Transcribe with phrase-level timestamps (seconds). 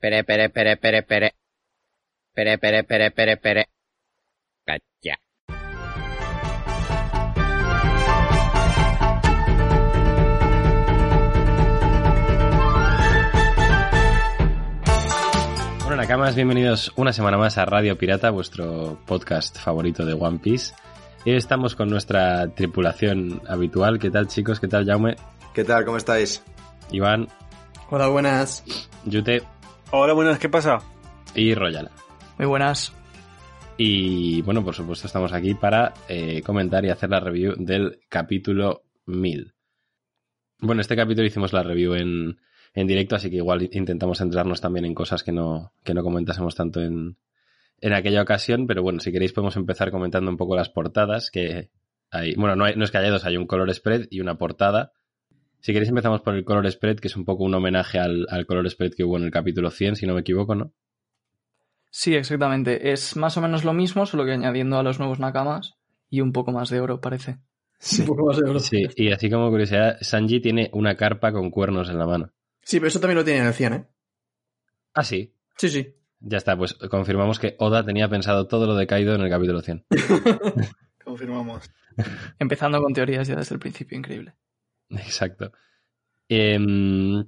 [0.00, 1.34] Pere, pere, pere, pere, pere.
[2.34, 3.68] Pere, pere, pere, pere, pere.
[4.64, 5.18] Calla.
[15.84, 20.72] Bueno, Nakamas, bienvenidos una semana más a Radio Pirata, vuestro podcast favorito de One Piece.
[21.26, 23.98] Y hoy estamos con nuestra tripulación habitual.
[23.98, 24.60] ¿Qué tal, chicos?
[24.60, 25.16] ¿Qué tal, Jaume?
[25.52, 25.84] ¿Qué tal?
[25.84, 26.42] ¿Cómo estáis?
[26.90, 27.28] Iván,
[27.90, 28.62] Hola, buenas.
[29.04, 29.42] Yute
[29.92, 30.78] Hola, buenas, ¿qué pasa?
[31.34, 31.90] y Royal.
[32.38, 32.92] Muy buenas.
[33.76, 38.82] Y bueno, por supuesto, estamos aquí para eh, comentar y hacer la review del capítulo
[39.06, 39.54] 1000.
[40.58, 42.38] Bueno, este capítulo hicimos la review en,
[42.74, 46.54] en directo, así que igual intentamos centrarnos también en cosas que no, que no comentásemos
[46.54, 47.16] tanto en,
[47.80, 51.70] en aquella ocasión, pero bueno, si queréis podemos empezar comentando un poco las portadas que
[52.10, 52.34] hay.
[52.34, 54.92] Bueno, no, hay- no es que haya dos, hay un color spread y una portada.
[55.60, 58.46] Si queréis empezamos por el color spread, que es un poco un homenaje al, al
[58.46, 60.72] color spread que hubo en el capítulo 100, si no me equivoco, ¿no?
[61.90, 62.92] Sí, exactamente.
[62.92, 65.74] Es más o menos lo mismo, solo que añadiendo a los nuevos nakamas
[66.08, 67.38] y un poco más de oro, parece.
[67.78, 68.02] Sí.
[68.02, 68.58] Un poco más de oro.
[68.60, 72.32] Sí, y así como curiosidad, Sanji tiene una carpa con cuernos en la mano.
[72.62, 73.86] Sí, pero eso también lo tiene en el 100, ¿eh?
[74.94, 75.34] Ah, sí.
[75.56, 75.94] Sí, sí.
[76.20, 79.62] Ya está, pues confirmamos que Oda tenía pensado todo lo de Kaido en el capítulo
[79.62, 79.86] 100.
[81.04, 81.70] Confirmamos.
[82.38, 84.34] Empezando con teorías ya desde el principio, increíble.
[84.98, 85.52] Exacto.
[86.28, 87.26] Em,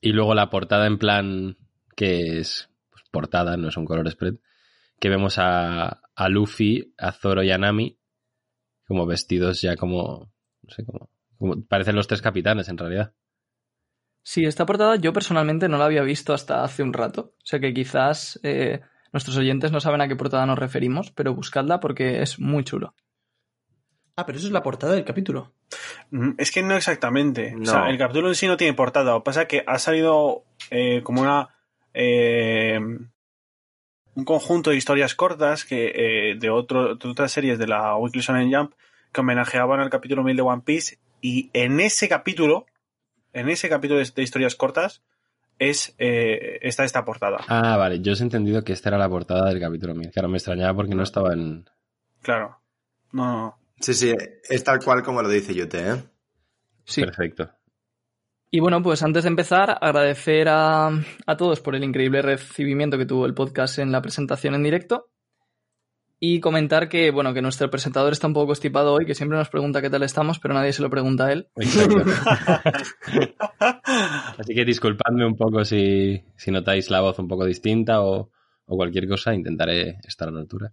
[0.00, 1.56] y luego la portada en plan
[1.94, 4.34] que es pues, portada, no es un color spread,
[5.00, 7.98] que vemos a, a Luffy, a Zoro y a Nami
[8.86, 13.12] como vestidos ya como, no sé, como, como parecen los tres capitanes en realidad.
[14.22, 17.34] Sí, esta portada yo personalmente no la había visto hasta hace un rato.
[17.36, 18.80] O sea que quizás eh,
[19.12, 22.94] nuestros oyentes no saben a qué portada nos referimos, pero buscadla porque es muy chulo.
[24.16, 25.54] Ah, pero eso es la portada del capítulo.
[26.38, 27.54] Es que no exactamente.
[27.60, 29.12] O sea, el capítulo en sí no tiene portada.
[29.12, 31.48] Lo que pasa es que ha salido eh, como una.
[31.94, 32.78] eh,
[34.14, 38.20] un conjunto de historias cortas que eh, de, otro, de otras series de la Weekly
[38.20, 38.72] Shonen Jump
[39.12, 40.98] que homenajeaban al capítulo 1000 de One Piece.
[41.20, 42.66] Y en ese capítulo,
[43.32, 45.02] en ese capítulo de, de historias cortas,
[45.60, 47.38] es eh, está esta portada.
[47.48, 50.10] Ah, vale, yo os he entendido que esta era la portada del capítulo 1000.
[50.10, 51.68] Claro, me extrañaba porque no estaba en...
[52.22, 52.58] Claro.
[53.12, 53.58] No, no.
[53.80, 54.12] Sí, sí,
[54.48, 55.96] es tal cual como lo dice Yute, ¿eh?
[56.84, 57.02] Sí.
[57.02, 57.50] Perfecto.
[58.50, 63.04] Y bueno, pues antes de empezar, agradecer a, a todos por el increíble recibimiento que
[63.04, 65.10] tuvo el podcast en la presentación en directo.
[66.20, 69.50] Y comentar que, bueno, que nuestro presentador está un poco constipado hoy, que siempre nos
[69.50, 71.48] pregunta qué tal estamos, pero nadie se lo pregunta a él.
[74.38, 78.32] Así que disculpadme un poco si, si notáis la voz un poco distinta o,
[78.66, 80.72] o cualquier cosa, intentaré estar a la altura.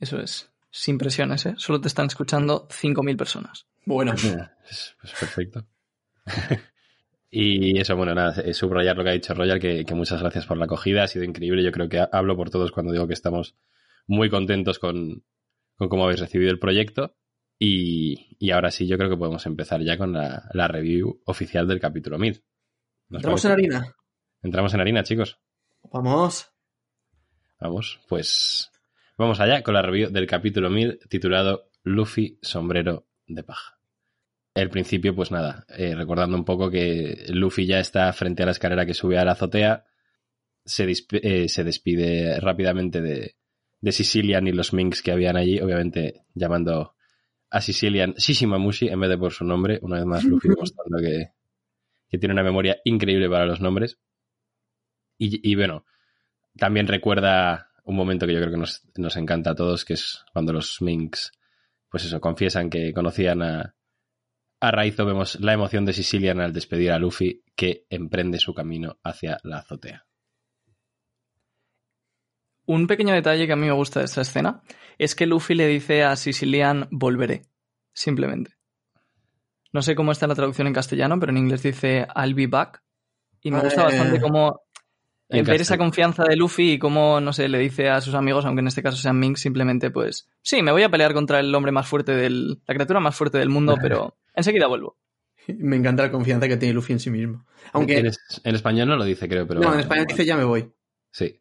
[0.00, 0.51] Eso es.
[0.74, 1.54] Sin presiones, ¿eh?
[1.58, 3.66] Solo te están escuchando 5.000 personas.
[3.84, 4.14] Bueno,
[4.62, 5.66] Pues, pues perfecto.
[7.30, 10.46] y eso, bueno, nada, eh, subrayar lo que ha dicho Royal, que, que muchas gracias
[10.46, 11.62] por la acogida, ha sido increíble.
[11.62, 13.54] Yo creo que ha- hablo por todos cuando digo que estamos
[14.06, 15.24] muy contentos con,
[15.76, 17.16] con cómo habéis recibido el proyecto.
[17.58, 21.68] Y, y ahora sí, yo creo que podemos empezar ya con la, la review oficial
[21.68, 22.42] del capítulo 1000.
[23.08, 23.94] ¿Nos entramos en harina.
[24.42, 25.38] Entramos en harina, chicos.
[25.92, 26.50] Vamos.
[27.60, 28.71] Vamos, pues
[29.22, 33.78] vamos allá con la review del capítulo 1000 titulado Luffy sombrero de paja.
[34.52, 38.52] El principio, pues nada, eh, recordando un poco que Luffy ya está frente a la
[38.52, 39.84] escalera que sube a la azotea,
[40.64, 43.36] se, eh, se despide rápidamente de,
[43.80, 46.96] de Sicilian y los Minks que habían allí, obviamente llamando
[47.48, 51.28] a Sicilian Shishimamushi en vez de por su nombre, una vez más Luffy demostrando que,
[52.08, 53.98] que tiene una memoria increíble para los nombres.
[55.16, 55.86] Y, y bueno,
[56.56, 60.24] también recuerda un momento que yo creo que nos, nos encanta a todos, que es
[60.32, 61.32] cuando los Minks,
[61.88, 63.74] pues eso, confiesan que conocían a,
[64.60, 65.04] a Raizo.
[65.04, 69.58] Vemos la emoción de Sicilian al despedir a Luffy, que emprende su camino hacia la
[69.58, 70.06] azotea.
[72.64, 74.62] Un pequeño detalle que a mí me gusta de esta escena
[74.96, 77.42] es que Luffy le dice a Sicilian volveré,
[77.92, 78.52] simplemente.
[79.72, 82.82] No sé cómo está la traducción en castellano, pero en inglés dice I'll be back.
[83.40, 84.60] Y me gusta Eh, bastante cómo
[85.38, 88.44] en ver esa confianza de Luffy y cómo, no sé, le dice a sus amigos,
[88.44, 91.54] aunque en este caso sean Mink, simplemente pues, sí, me voy a pelear contra el
[91.54, 94.98] hombre más fuerte del, la criatura más fuerte del mundo, pero enseguida vuelvo.
[95.48, 97.46] Me encanta la confianza que tiene Luffy en sí mismo.
[97.72, 97.98] Aunque.
[97.98, 99.60] En, es- en español no lo dice, creo, pero...
[99.60, 100.72] no, bueno, en español dice ya me voy.
[101.10, 101.40] Sí.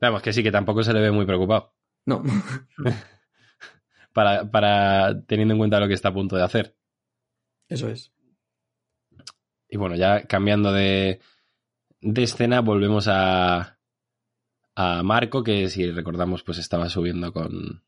[0.00, 1.74] Vamos, que sí, que tampoco se le ve muy preocupado.
[2.06, 2.22] No.
[4.12, 6.76] Para, para teniendo en cuenta lo que está a punto de hacer.
[7.68, 8.12] Eso es.
[9.68, 11.18] Y bueno, ya cambiando de,
[12.04, 13.78] de escena, volvemos a,
[14.76, 17.82] Marco, que si recordamos, pues estaba subiendo con,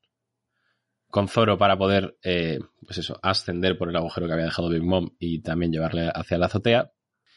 [1.10, 4.82] con Zoro para poder, eh, pues eso, ascender por el agujero que había dejado Big
[4.82, 6.92] Mom y también llevarle hacia la azotea.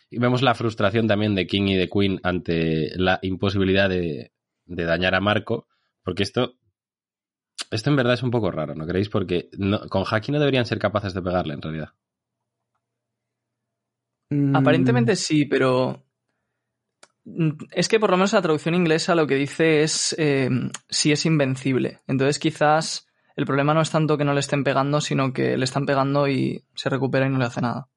[0.10, 4.32] Y vemos la frustración también de King y de Queen ante la imposibilidad de,
[4.66, 5.68] de dañar a Marco,
[6.02, 6.56] porque esto,
[7.72, 9.10] esto en verdad es un poco raro, ¿no creéis?
[9.10, 9.50] Porque
[9.90, 11.90] con Haki no deberían ser capaces de pegarle en realidad.
[14.54, 16.09] Aparentemente sí, pero
[17.72, 20.50] es que por lo menos la traducción inglesa lo que dice es eh,
[20.90, 22.00] si es invencible.
[22.08, 25.66] Entonces quizás el problema no es tanto que no le estén pegando, sino que le
[25.66, 27.88] están pegando y se recupera y no le hace nada.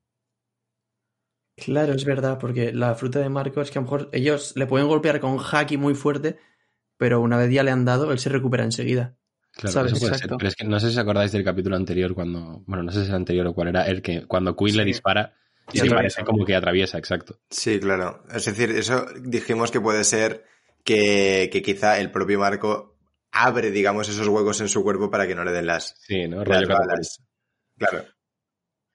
[1.57, 4.67] Claro, es verdad, porque la fruta de Marco es que a lo mejor ellos le
[4.67, 6.39] pueden golpear con haki muy fuerte,
[6.97, 9.17] pero una vez ya le han dado, él se recupera enseguida.
[9.53, 9.93] Claro, ¿Sabes?
[9.93, 10.35] eso puede Exacto.
[10.35, 10.39] ser.
[10.39, 12.63] Pero es que no sé si os acordáis del capítulo anterior cuando.
[12.67, 14.83] Bueno, no sé si es el anterior o cuál era, el que cuando Queen le
[14.85, 14.87] Sí.
[14.89, 15.35] dispara
[15.69, 15.97] y Sí, se atraviesa.
[15.97, 17.39] parece como que atraviesa, exacto.
[17.51, 18.23] Sí, claro.
[18.35, 20.45] Es decir, eso dijimos que puede ser
[20.85, 22.97] que, que quizá el propio Marco
[23.31, 26.39] abre, digamos, esos huecos en su cuerpo para que no le den las, Sí, ¿no?
[26.39, 26.89] las Rollo Katakuri.
[26.89, 27.23] balas.
[27.79, 28.05] Claro.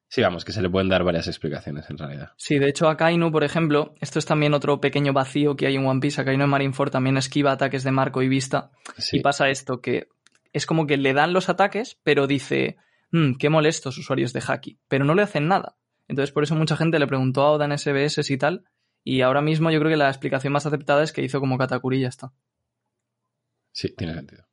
[0.10, 2.32] Sí, vamos, que se le pueden dar varias explicaciones en realidad.
[2.38, 5.76] Sí, de hecho a Kainu, por ejemplo, esto es también otro pequeño vacío que hay
[5.76, 6.22] en One Piece.
[6.22, 8.72] A Kainu en Marineford también esquiva ataques de Marco y Vista.
[8.98, 9.18] Sí.
[9.18, 10.08] Y pasa esto, que
[10.54, 12.78] es como que le dan los ataques, pero dice,
[13.12, 15.76] "Mm, qué molestos usuarios de Haki, pero no le hacen nada.
[16.08, 18.66] Entonces por eso mucha gente le preguntó a Oda en SBS y tal,
[19.04, 21.98] y ahora mismo yo creo que la explicación más aceptada es que hizo como Katakuri
[21.98, 22.34] y ya está.
[23.72, 24.46] Sí, tiene sentido.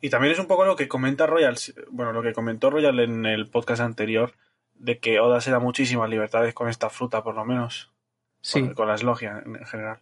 [0.00, 1.56] Y también es un poco lo que comenta Royal,
[1.90, 4.34] bueno, lo que comentó Royal en el podcast anterior,
[4.74, 7.92] de que Oda se da muchísimas libertades con esta fruta, por lo menos.
[8.40, 8.60] Sí.
[8.60, 10.00] Con, con las logias en general.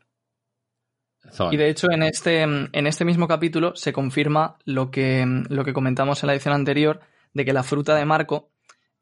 [1.51, 5.73] Y de hecho, en este, en este mismo capítulo se confirma lo que, lo que
[5.73, 7.01] comentamos en la edición anterior,
[7.33, 8.51] de que la fruta de Marco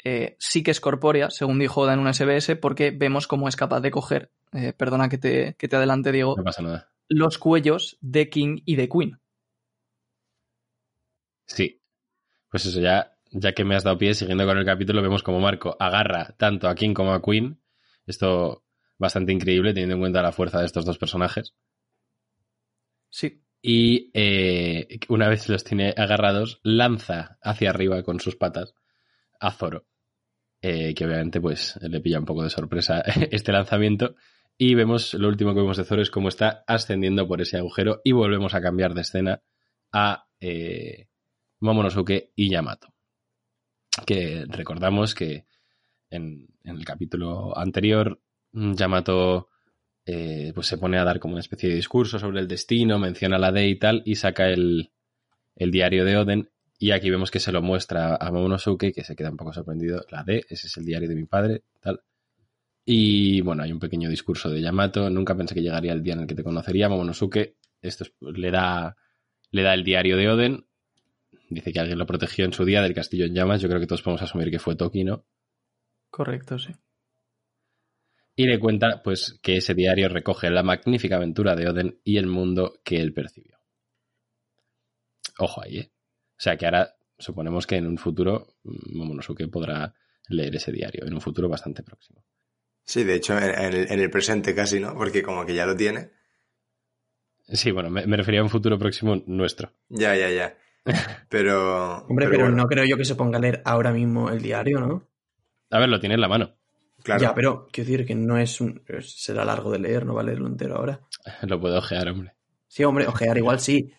[0.04, 3.56] eh, sí que es corpórea, según dijo Oda en un SBS, porque vemos cómo es
[3.56, 6.92] capaz de coger, eh, perdona que te, que te adelante, Diego, No pasa nada.
[7.08, 9.20] los cuellos de King y de Queen.
[11.46, 11.80] Sí.
[12.50, 15.40] Pues eso, ya, ya que me has dado pie, siguiendo con el capítulo, vemos como
[15.40, 17.60] Marco agarra tanto a King como a Queen.
[18.06, 18.64] Esto
[18.98, 21.54] bastante increíble teniendo en cuenta la fuerza de estos dos personajes.
[23.08, 23.42] Sí.
[23.60, 28.74] Y eh, una vez los tiene agarrados, lanza hacia arriba con sus patas
[29.38, 29.86] a Zoro.
[30.64, 34.14] Eh, que obviamente pues le pilla un poco de sorpresa este lanzamiento.
[34.56, 38.00] Y vemos, lo último que vemos de Zoro es cómo está ascendiendo por ese agujero
[38.04, 39.42] y volvemos a cambiar de escena
[39.92, 41.08] a eh,
[41.60, 42.94] Momonosuke y Yamato.
[44.06, 45.46] Que recordamos que
[46.10, 48.22] en, en el capítulo anterior
[48.52, 49.48] Yamato
[50.04, 53.38] eh, pues se pone a dar como una especie de discurso sobre el destino, menciona
[53.38, 54.92] la D y tal, y saca el,
[55.56, 56.50] el diario de Oden.
[56.82, 60.04] Y aquí vemos que se lo muestra a Momonosuke, que se queda un poco sorprendido.
[60.10, 62.02] La D, ese es el diario de mi padre, tal.
[62.84, 65.08] Y bueno, hay un pequeño discurso de Yamato.
[65.08, 67.56] Nunca pensé que llegaría el día en el que te conocería, Momonosuke.
[67.80, 68.96] Esto es- le, da,
[69.52, 70.66] le da el diario de Oden.
[71.50, 73.60] Dice que alguien lo protegió en su día del castillo en llamas.
[73.60, 75.24] Yo creo que todos podemos asumir que fue Toki, ¿no?
[76.10, 76.72] Correcto, sí.
[78.34, 82.26] y le cuenta pues que ese diario recoge la magnífica aventura de Oden y el
[82.26, 83.58] mundo que él percibió.
[85.38, 85.91] Ojo ahí, ¿eh?
[86.42, 89.94] O sea que ahora suponemos que en un futuro mm, Momonosuke podrá
[90.28, 92.24] leer ese diario, en un futuro bastante próximo.
[92.84, 94.92] Sí, de hecho, en, en el, en el presente casi, ¿no?
[94.96, 96.10] Porque como que ya lo tiene.
[97.44, 99.72] Sí, bueno, me, me refería a un futuro próximo nuestro.
[99.88, 100.58] Ya, ya, ya.
[101.28, 101.98] Pero.
[102.08, 104.80] Hombre, pero, bueno, no creo yo que se ponga a leer ahora mismo el diario,
[104.80, 105.08] ¿no?
[105.70, 106.56] A ver, lo tiene en la mano.
[107.04, 107.22] Claro.
[107.22, 108.82] Ya, pero quiero decir que no es un.
[109.00, 111.02] Será largo de leer, no va a leerlo entero ahora.
[111.42, 112.34] Lo puedo ojear, hombre.
[112.66, 113.92] Sí, hombre, ojear igual sí,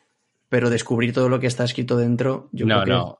[0.53, 3.19] pero descubrir todo lo que está escrito dentro, yo no, creo que no.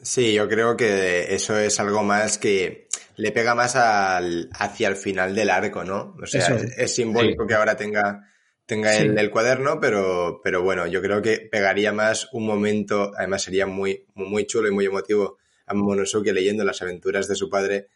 [0.00, 4.96] Sí, yo creo que eso es algo más que le pega más al, hacia el
[4.96, 6.16] final del arco, ¿no?
[6.18, 6.54] O sea, Eso.
[6.54, 7.48] es, es simbólico Sí.
[7.48, 8.26] que ahora tenga,
[8.64, 9.02] tenga Sí.
[9.02, 13.66] el, el cuaderno, pero, pero bueno, yo creo que pegaría más un momento, además sería
[13.66, 17.88] muy, muy chulo y muy emotivo a Monosuke leyendo las aventuras de su padre,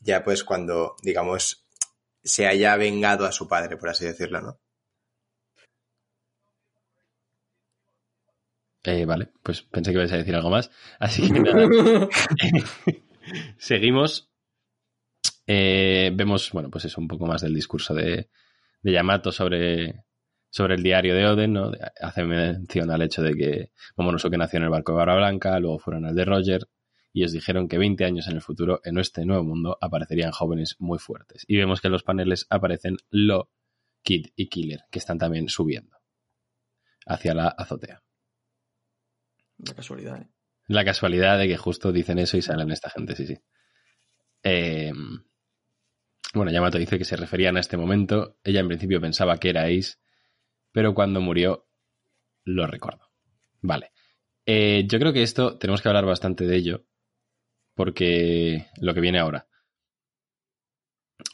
[0.00, 1.66] ya pues cuando, digamos,
[2.24, 4.60] se haya vengado a su padre, por así decirlo, ¿no?
[8.84, 10.70] Eh, vale, pues pensé que ibas a decir algo más.
[10.98, 11.68] Así que nada.
[13.58, 14.30] Seguimos.
[15.46, 18.28] Eh, vemos, bueno, pues eso, un poco más del discurso de,
[18.82, 20.04] de Yamato sobre,
[20.50, 21.72] sobre el diario de Oden, ¿no?
[22.00, 25.78] Hace mención al hecho de que Momonosuke nació en el barco de Barra Blanca, luego
[25.78, 26.68] fueron al de Roger,
[27.12, 30.76] y os dijeron que 20 años en el futuro, en este nuevo mundo, aparecerían jóvenes
[30.78, 31.44] muy fuertes.
[31.46, 33.50] Y vemos que en los paneles aparecen Lo,
[34.02, 35.96] Kid y Killer, que están también subiendo
[37.06, 38.02] hacia la azotea.
[39.62, 40.28] Una casualidad, ¿eh?
[40.68, 43.36] La casualidad de que justo dicen eso y salen esta gente, sí, sí.
[44.42, 44.92] Eh,
[46.34, 48.38] bueno, Yamato dice que se referían a este momento.
[48.42, 49.96] Ella en principio pensaba que era Ace,
[50.72, 51.66] pero cuando murió
[52.44, 53.10] lo recordó.
[53.60, 53.92] Vale.
[54.46, 56.86] Eh, yo creo que esto tenemos que hablar bastante de ello,
[57.74, 59.46] porque lo que viene ahora.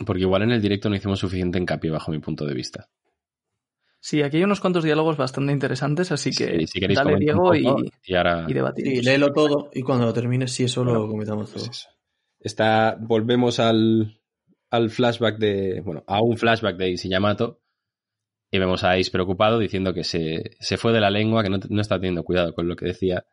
[0.05, 2.89] Porque igual en el directo no hicimos suficiente hincapié bajo mi punto de vista.
[4.09, 7.55] Sí, aquí hay unos cuantos diálogos bastante interesantes, así que Sí, si queréis dale, Diego,
[7.55, 7.67] y,
[8.07, 8.91] y ahora y debatimos.
[8.91, 11.67] Sí, léelo todo y cuando lo termines, si eso lo comentamos todo.
[11.67, 11.91] pues.
[12.41, 14.19] Está, volvemos al,
[14.71, 17.61] al flashback de, bueno, a un flashback de Ace y Yamato
[18.51, 21.59] y vemos a Ace preocupado diciendo que se, se fue de la lengua, que no,
[21.69, 23.27] no está teniendo cuidado con lo que decía.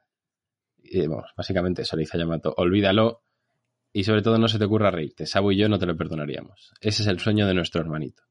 [0.84, 3.24] Y, vamos, básicamente eso le dice a Yamato, olvídalo
[3.94, 5.26] y sobre todo no se te ocurra reírte.
[5.26, 6.74] Sabu y yo no te lo perdonaríamos.
[6.82, 8.24] Ese es el sueño de nuestro hermanito.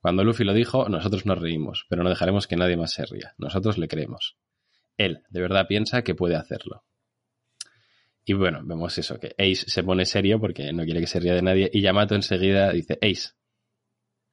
[0.00, 3.34] Cuando Luffy lo dijo, nosotros nos reímos, pero no dejaremos que nadie más se ría.
[3.36, 4.36] Nosotros le creemos.
[4.96, 6.84] Él, de verdad, piensa que puede hacerlo.
[8.24, 11.34] Y bueno, vemos eso, que Ace se pone serio porque no quiere que se ría
[11.34, 13.30] de nadie y Yamato enseguida dice, Ace,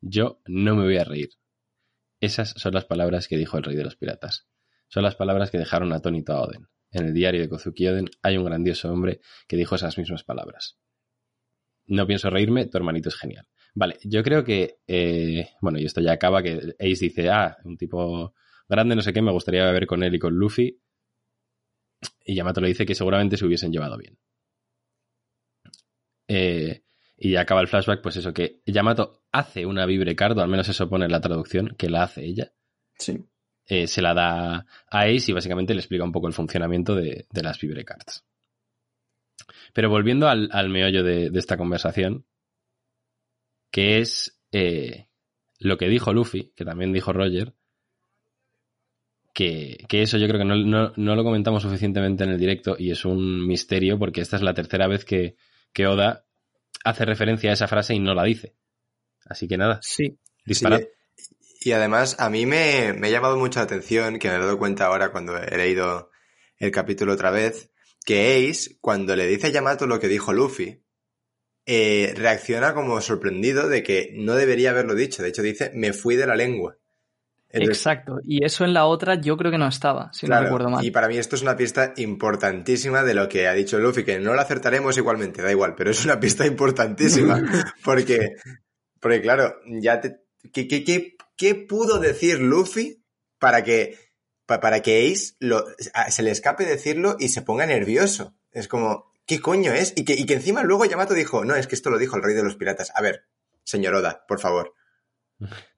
[0.02, 1.30] yo no me voy a reír.
[2.20, 4.48] Esas son las palabras que dijo el rey de los piratas.
[4.88, 6.68] Son las palabras que dejaron atónito a Oden.
[6.92, 10.78] En el diario de Kozuki Oden hay un grandioso hombre que dijo esas mismas palabras.
[11.86, 13.48] No pienso reírme, tu hermanito es genial.
[13.78, 17.78] Vale, yo creo que, eh, bueno, y esto ya acaba, que Ace dice, ah, un
[17.78, 18.34] tipo
[18.70, 20.80] grande, no sé qué, me gustaría ver con él y con Luffy.
[22.24, 24.18] Y Yamato le dice que seguramente se hubiesen llevado bien.
[26.28, 26.84] Eh,
[27.18, 30.90] y ya acaba el flashback, pues eso, que Yamato hace una vibrecardo, al menos eso
[30.90, 32.54] pone en la traducción, que la hace ella.
[32.98, 33.26] Sí.
[33.68, 37.28] Eh, se la da a Ace y básicamente le explica un poco el funcionamiento de,
[37.30, 38.24] de las vibrecards.
[39.74, 42.26] Pero volviendo al, al meollo de, de, esta conversación,
[43.76, 45.10] que es eh,
[45.60, 47.56] lo que dijo Luffy, que también dijo Roger,
[49.34, 52.78] que, que eso yo creo que no, no, no, lo comentamos suficientemente en el directo
[52.80, 55.36] y es un misterio porque esta es la tercera vez que,
[55.74, 56.24] que Oda
[56.86, 58.56] hace referencia a esa frase y no la dice.
[59.26, 59.82] Así que nada.
[59.82, 60.20] Sí.
[60.46, 60.80] Disparad.
[61.18, 61.36] Sí.
[61.60, 64.86] Y además, a mí me, me, ha llamado mucha atención, que me he dado cuenta
[64.86, 66.12] ahora cuando he leído
[66.60, 67.74] el capítulo otra vez,
[68.06, 70.85] que Ace, cuando le dice a Yamato lo que dijo Luffy,
[71.66, 75.24] eh, reacciona como sorprendido de que no debería haberlo dicho.
[75.24, 76.78] De hecho, dice, me fui de la lengua.
[77.50, 78.20] Entonces, Exacto.
[78.24, 80.86] Y eso en la otra yo creo que no estaba, si claro, no recuerdo mal.
[80.86, 84.20] Y para mí esto es una pista importantísima de lo que ha dicho Luffy, que
[84.20, 87.42] no lo acertaremos igualmente, da igual, pero es una pista importantísima.
[87.84, 88.36] porque,
[89.00, 90.18] porque claro, ya te,
[90.52, 93.04] ¿qué, qué, qué, qué pudo decir Luffy
[93.40, 93.98] para que,
[94.46, 95.66] para que Ace lo,
[96.10, 98.36] se le escape decirlo y se ponga nervioso?
[98.52, 99.94] Es como, ¿qué coño es?
[99.96, 102.24] Y que, y que encima luego Yamato dijo, no, es que esto lo dijo el
[102.24, 102.92] rey de los piratas.
[102.96, 103.26] A ver,
[103.64, 104.74] señor Oda, por favor.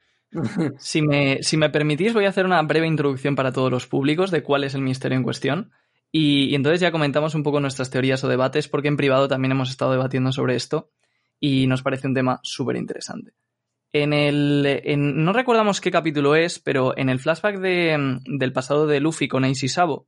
[0.77, 4.29] Si me, si me, permitís, voy a hacer una breve introducción para todos los públicos
[4.29, 5.71] de cuál es el misterio en cuestión.
[6.11, 9.69] Y, entonces ya comentamos un poco nuestras teorías o debates, porque en privado también hemos
[9.69, 10.91] estado debatiendo sobre esto
[11.39, 13.33] y nos parece un tema súper interesante.
[13.93, 14.83] En el.
[14.97, 19.45] No recordamos qué capítulo es, pero en el flashback de, del pasado de Luffy con
[19.45, 20.07] Ace y Sabo,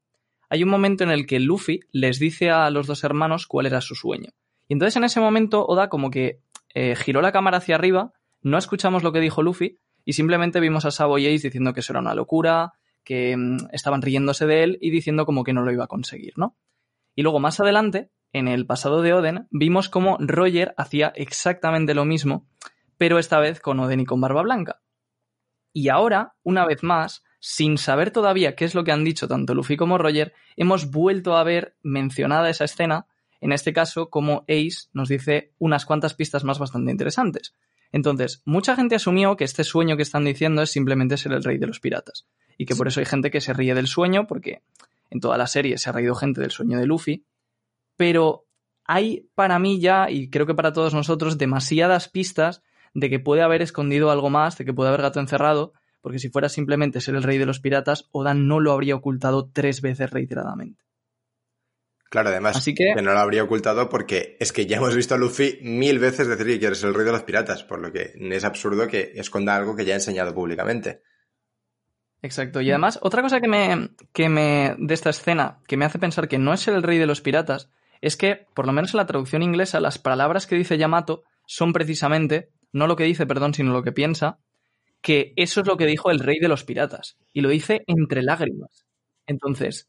[0.50, 3.82] hay un momento en el que Luffy les dice a los dos hermanos cuál era
[3.82, 4.32] su sueño.
[4.68, 6.42] Y entonces en ese momento Oda como que
[6.74, 10.86] eh, giró la cámara hacia arriba, no escuchamos lo que dijo Luffy, y simplemente vimos
[10.86, 14.64] a Sabo y Ace diciendo que eso era una locura, que mmm, estaban riéndose de
[14.64, 16.58] él y diciendo como que no lo iba a conseguir, ¿no?
[17.16, 22.06] Y luego más adelante, en el pasado de Oden, vimos como Roger hacía exactamente lo
[22.06, 22.48] mismo,
[22.98, 24.82] pero esta vez con Oden y con Barba Blanca.
[25.74, 29.56] Y ahora, una vez más, sin saber todavía qué es lo que han dicho tanto
[29.56, 33.08] Luffy como Roger, hemos vuelto a ver mencionada esa escena,
[33.42, 37.54] en este caso como Ace nos dice unas cuantas pistas más bastante interesantes.
[37.92, 41.58] Entonces, mucha gente asumió que este sueño que están diciendo es simplemente ser el rey
[41.58, 42.28] de los piratas.
[42.58, 44.62] Y que por eso hay gente que se ríe del sueño, porque
[45.10, 47.26] en toda la serie se ha reído gente del sueño de Luffy.
[47.96, 48.46] Pero
[48.86, 52.62] hay para mí ya, y creo que para todos nosotros, demasiadas pistas
[52.94, 56.30] de que puede haber escondido algo más, de que puede haber gato encerrado, porque si
[56.30, 60.10] fuera simplemente ser el rey de los piratas, Oda no lo habría ocultado tres veces
[60.10, 60.84] reiteradamente.
[62.10, 62.94] Claro, además, Así que...
[62.96, 63.02] que...
[63.02, 66.48] no lo habría ocultado porque es que ya hemos visto a Luffy mil veces decir
[66.48, 69.56] que quiere ser el rey de los piratas, por lo que es absurdo que esconda
[69.56, 71.04] algo que ya ha enseñado públicamente.
[72.22, 72.62] Exacto.
[72.62, 76.28] Y además, otra cosa que me, que me de esta escena que me hace pensar
[76.28, 77.70] que no es el rey de los piratas
[78.02, 81.74] es que, por lo menos en la traducción inglesa, las palabras que dice Yamato son
[81.74, 84.40] precisamente, no lo que dice, perdón, sino lo que piensa,
[85.02, 87.18] que eso es lo que dijo el rey de los piratas.
[87.34, 88.86] Y lo dice entre lágrimas.
[89.26, 89.88] Entonces,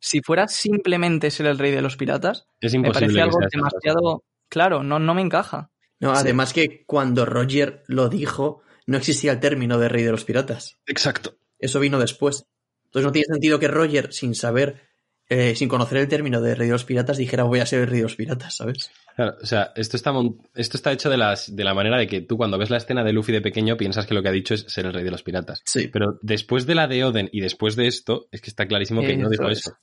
[0.00, 4.24] si fuera simplemente ser el rey de los piratas, es me parece algo demasiado.
[4.48, 5.70] Claro, no, no me encaja.
[5.98, 6.54] No, además sí.
[6.54, 10.78] que cuando Roger lo dijo, no existía el término de rey de los piratas.
[10.86, 11.36] Exacto.
[11.58, 12.46] Eso vino después.
[12.84, 14.85] Entonces no tiene sentido que Roger, sin saber,
[15.28, 17.86] eh, sin conocer el término de rey de los piratas, dijera voy a ser el
[17.88, 18.90] rey de los piratas, ¿sabes?
[19.16, 20.12] Claro, o sea, esto está,
[20.54, 23.02] esto está hecho de, las, de la manera de que tú cuando ves la escena
[23.02, 25.10] de Luffy de pequeño piensas que lo que ha dicho es ser el rey de
[25.10, 25.62] los piratas.
[25.64, 25.88] Sí.
[25.88, 29.12] Pero después de la de Oden y después de esto, es que está clarísimo que
[29.12, 29.58] Eh, no dijo eso es.
[29.58, 29.76] eso.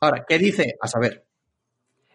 [0.00, 0.76] Ahora, ¿qué dice?
[0.80, 1.26] A saber.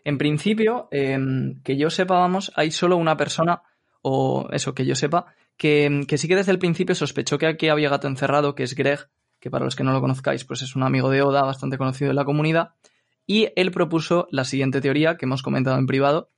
[0.04, 3.62] En principio, em, que yo sepa, vamos, hay solo una persona,
[4.02, 7.68] o eso, que yo sepa, que, que sí que desde el principio sospechó que aquí
[7.68, 10.76] había gato encerrado, que es Greg, que para los que no lo conozcáis, pues es
[10.76, 12.74] un amigo de Oda, bastante conocido en la comunidad,
[13.28, 16.32] y él propuso la siguiente teoría que hemos comentado en privado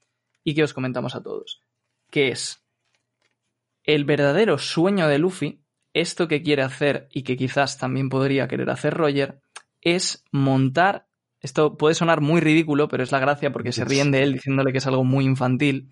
[0.43, 1.61] y que os comentamos a todos,
[2.09, 2.63] que es
[3.83, 5.61] el verdadero sueño de Luffy,
[5.93, 9.41] esto que quiere hacer y que quizás también podría querer hacer Roger,
[9.81, 11.07] es montar,
[11.39, 14.71] esto puede sonar muy ridículo, pero es la gracia porque se ríen de él diciéndole
[14.71, 15.89] que es algo muy infantil,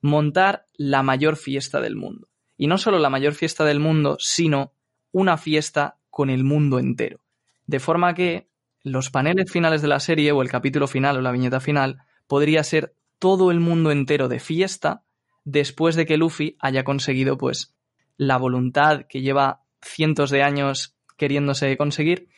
[0.00, 2.28] montar la mayor fiesta del mundo.
[2.56, 4.72] Y no solo la mayor fiesta del mundo, sino
[5.10, 7.24] una fiesta con el mundo entero.
[7.66, 8.46] De forma que
[8.82, 12.62] los paneles finales de la serie o el capítulo final o la viñeta final podría
[12.62, 15.04] ser todo el mundo entero de fiesta
[15.44, 17.74] después de que Luffy haya conseguido pues
[18.16, 22.28] la voluntad que lleva cientos de años queriéndose conseguir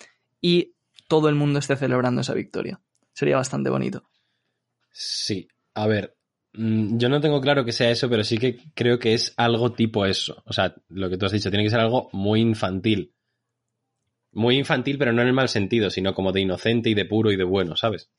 [0.41, 0.75] y
[1.09, 2.81] todo el mundo esté celebrando esa victoria.
[3.13, 4.05] Sería bastante bonito.
[4.93, 6.17] Sí, a ver,
[6.53, 9.73] mm, yo no tengo claro que sea eso, pero sí que creo que es algo
[9.73, 10.43] tipo eso.
[10.47, 13.13] O sea, lo que tú has dicho, tiene que ser algo muy infantil.
[14.35, 17.31] Muy infantil, pero no en el mal sentido, sino como de inocente y de puro
[17.33, 18.11] y de bueno, ¿sabes?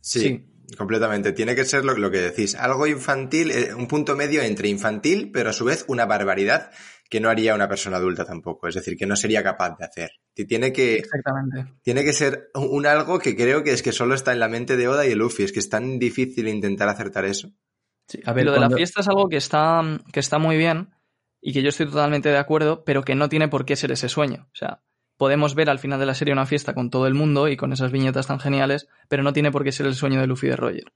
[0.00, 0.74] Sí, Sí.
[0.76, 1.32] completamente.
[1.32, 2.54] Tiene que ser lo, lo que decís.
[2.54, 6.70] Algo infantil, eh, un punto medio entre infantil, pero a su vez una barbaridad
[7.10, 8.68] que no haría una persona adulta tampoco.
[8.68, 10.10] Es decir, que no sería capaz de hacer.
[10.36, 11.66] Y Tiene que, Exactamente.
[11.82, 14.48] tiene que ser un, un algo que creo que es que solo está en la
[14.48, 15.42] mente de Oda y de Luffy.
[15.42, 17.50] Es que es tan difícil intentar acertar eso.
[18.06, 20.90] Sí, a ver, lo de la fiesta es algo que está, que está muy bien
[21.40, 24.08] y que yo estoy totalmente de acuerdo, pero que no tiene por qué ser ese
[24.08, 24.46] sueño.
[24.52, 24.82] O sea,
[25.20, 27.74] podemos ver al final de la serie una fiesta con todo el mundo y con
[27.74, 30.56] esas viñetas tan geniales, pero no tiene por qué ser el sueño de Luffy de
[30.56, 30.94] Roger.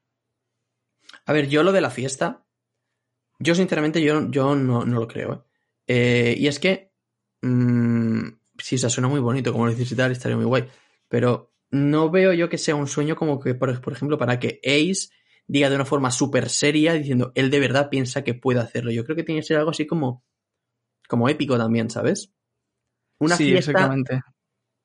[1.27, 2.43] A ver, yo lo de la fiesta,
[3.39, 5.35] yo sinceramente yo, yo no, no lo creo.
[5.35, 5.41] ¿eh?
[5.89, 6.91] Eh, y es que,
[7.43, 10.69] mm, sí, se suena muy bonito, como lo dices estaría muy guay,
[11.11, 14.59] pero no veo yo que sea un sueño como que, por, por ejemplo, para que
[14.65, 15.11] Ace
[15.47, 18.91] diga de una forma súper seria, diciendo, él de verdad piensa que puede hacerlo.
[18.91, 20.25] Yo creo que tiene que ser algo así como,
[21.11, 22.33] como épico también, ¿sabes?
[23.19, 24.21] Una sí, fiesta, exactamente.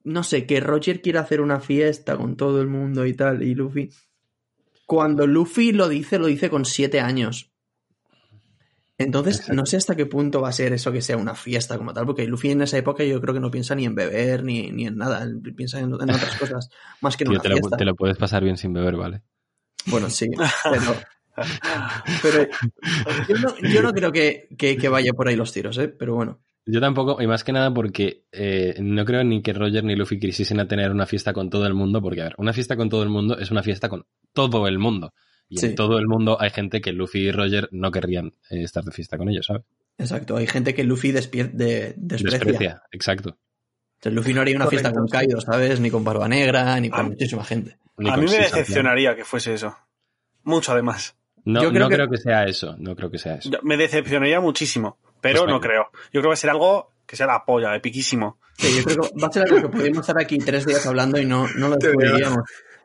[0.03, 3.55] no sé, que Roger quiera hacer una fiesta con todo el mundo y tal, y
[3.55, 3.89] Luffy.
[4.85, 7.51] Cuando Luffy lo dice, lo dice con siete años.
[8.97, 9.53] Entonces, Exacto.
[9.53, 12.05] no sé hasta qué punto va a ser eso que sea una fiesta como tal,
[12.05, 14.87] porque Luffy en esa época yo creo que no piensa ni en beber ni, ni
[14.87, 17.85] en nada, piensa en, en otras cosas más que en Tío, una te, lo, te
[17.85, 19.21] lo puedes pasar bien sin beber, ¿vale?
[19.85, 20.27] Bueno, sí,
[20.69, 20.97] pero,
[22.21, 22.49] pero
[23.27, 25.87] yo, no, yo no creo que, que- que vaya por ahí los tiros, ¿eh?
[25.87, 26.41] Pero bueno.
[26.71, 30.19] Yo tampoco, y más que nada porque eh, no creo ni que Roger ni Luffy
[30.19, 32.89] quisiesen a tener una fiesta con todo el mundo, porque, a ver, una fiesta con
[32.89, 35.13] todo el mundo es una fiesta con todo el mundo.
[35.47, 35.65] Y Sí.
[35.67, 38.91] en todo el mundo hay gente que Luffy y Roger no querrían eh, estar de
[38.91, 39.63] fiesta con ellos, ¿sabes?
[39.97, 42.37] Exacto, hay gente que Luffy despier- de- desprecia.
[42.39, 43.37] Desprecia, exacto.
[44.01, 45.07] Sea, Luffy no haría una Correcto, fiesta con.
[45.09, 45.79] Kaido, ¿sabes?
[45.79, 47.03] Ni con Barba Negra, ni con Ah.
[47.03, 47.77] muchísima gente.
[47.97, 49.75] Ni A mí me decepcionaría que fuese eso.
[50.43, 51.17] Mucho además.
[51.51, 53.49] No, Yo creo no que- creo que sea eso, no creo que sea eso.
[53.63, 55.89] Me decepcionaría muchísimo, pero Pues no creo.
[56.13, 58.39] Yo creo que va a ser algo que sea la polla, epiquísimo.
[58.57, 61.19] Sí, yo creo que va a ser algo que podemos estar aquí tres días hablando
[61.19, 62.43] y no, no lo descubriríamos.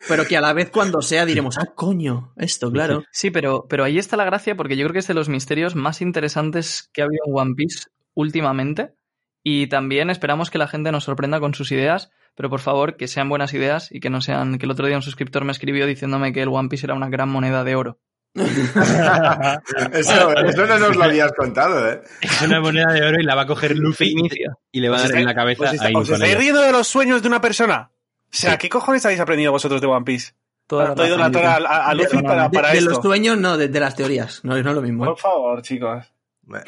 [0.09, 3.05] Pero que a la vez cuando sea diremos, ah, coño, esto, claro.
[3.11, 5.75] Sí, pero, pero ahí está la gracia porque yo creo que es de los misterios
[5.77, 8.95] más interesantes que ha habido en One Piece últimamente.
[9.43, 13.09] Y también esperamos que la gente nos sorprenda con sus ideas, pero por favor que
[13.09, 14.59] sean buenas ideas y que no sean.
[14.59, 17.11] que el otro día un suscriptor me escribió diciéndome que el One Piece era una
[17.11, 17.99] gran moneda de oro.
[19.93, 22.03] Eso, eso no nos lo habías contado, ¿eh?
[22.21, 24.57] Es una moneda de oro y la va a coger Luffy y, Inicia.
[24.73, 26.61] y le va a dar en la cabeza ¿Os, a está- Aang os estáis riendo
[26.63, 27.91] de los sueños de una persona?
[27.93, 28.59] O sea, Sí.
[28.59, 30.33] ¿qué cojones habéis aprendido vosotros de One Piece?
[30.67, 32.91] Toda a, a- Luffy De- para, para de, de esto.
[32.91, 34.41] los sueños, no, de, de las teorías.
[34.45, 35.05] No, no es lo mismo.
[35.05, 35.09] ¿eh?
[35.09, 36.05] Por favor, chicos.
[36.43, 36.65] Bueno,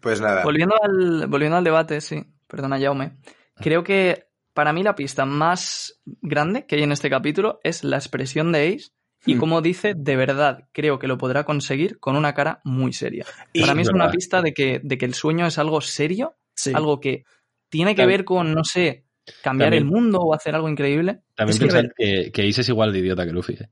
[0.00, 0.42] Pues nada.
[0.44, 3.16] Volviendo al, volviendo al debate, sí, perdona Jaume,
[3.56, 7.96] creo que para mí la pista más grande que hay en este capítulo es la
[7.96, 8.90] expresión de Ace
[9.26, 9.38] y Hmm.
[9.38, 13.24] como dice, de verdad creo que lo podrá conseguir con una cara muy seria.
[13.52, 15.80] Y- para mí es Es una pista de que, de que el sueño es algo
[15.80, 16.72] serio, Sí.
[16.74, 17.24] algo que
[17.68, 19.04] tiene que ver con, no sé,
[19.42, 21.20] cambiar También- el mundo o hacer algo increíble.
[21.36, 23.54] También pensar que, que Ace es igual de idiota que Luffy.
[23.54, 23.68] ¿eh?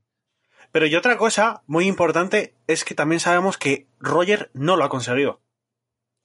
[0.71, 4.89] Pero y otra cosa muy importante es que también sabemos que Roger no lo ha
[4.89, 5.41] conseguido.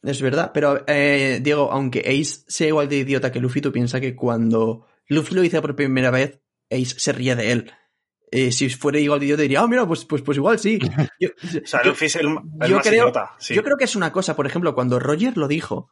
[0.02, 4.02] Es verdad, pero eh, Diego, aunque Ace sea igual de idiota que Luffy, tú piensas
[4.02, 7.72] que cuando Luffy lo dice por primera vez, Ace se ríe de él.
[8.36, 10.78] Eh, si fuera igual de idiota diría, ah, mira, pues, pues, pues igual sí.
[11.20, 11.28] Yo,
[11.62, 13.30] O sea, yo- Luffy es el, el yo más creo- idiota.
[13.38, 13.54] Sí.
[13.54, 15.90] yo creo que es una cosa, por ejemplo, cuando Roger lo dijo,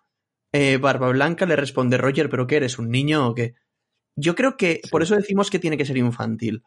[0.53, 2.79] eh, Barba Blanca le responde, Roger, ¿pero qué eres?
[2.79, 3.55] ¿Un niño o qué?
[4.17, 4.91] Yo creo que, Sí.
[4.91, 6.63] por eso decimos que tiene que ser infantil.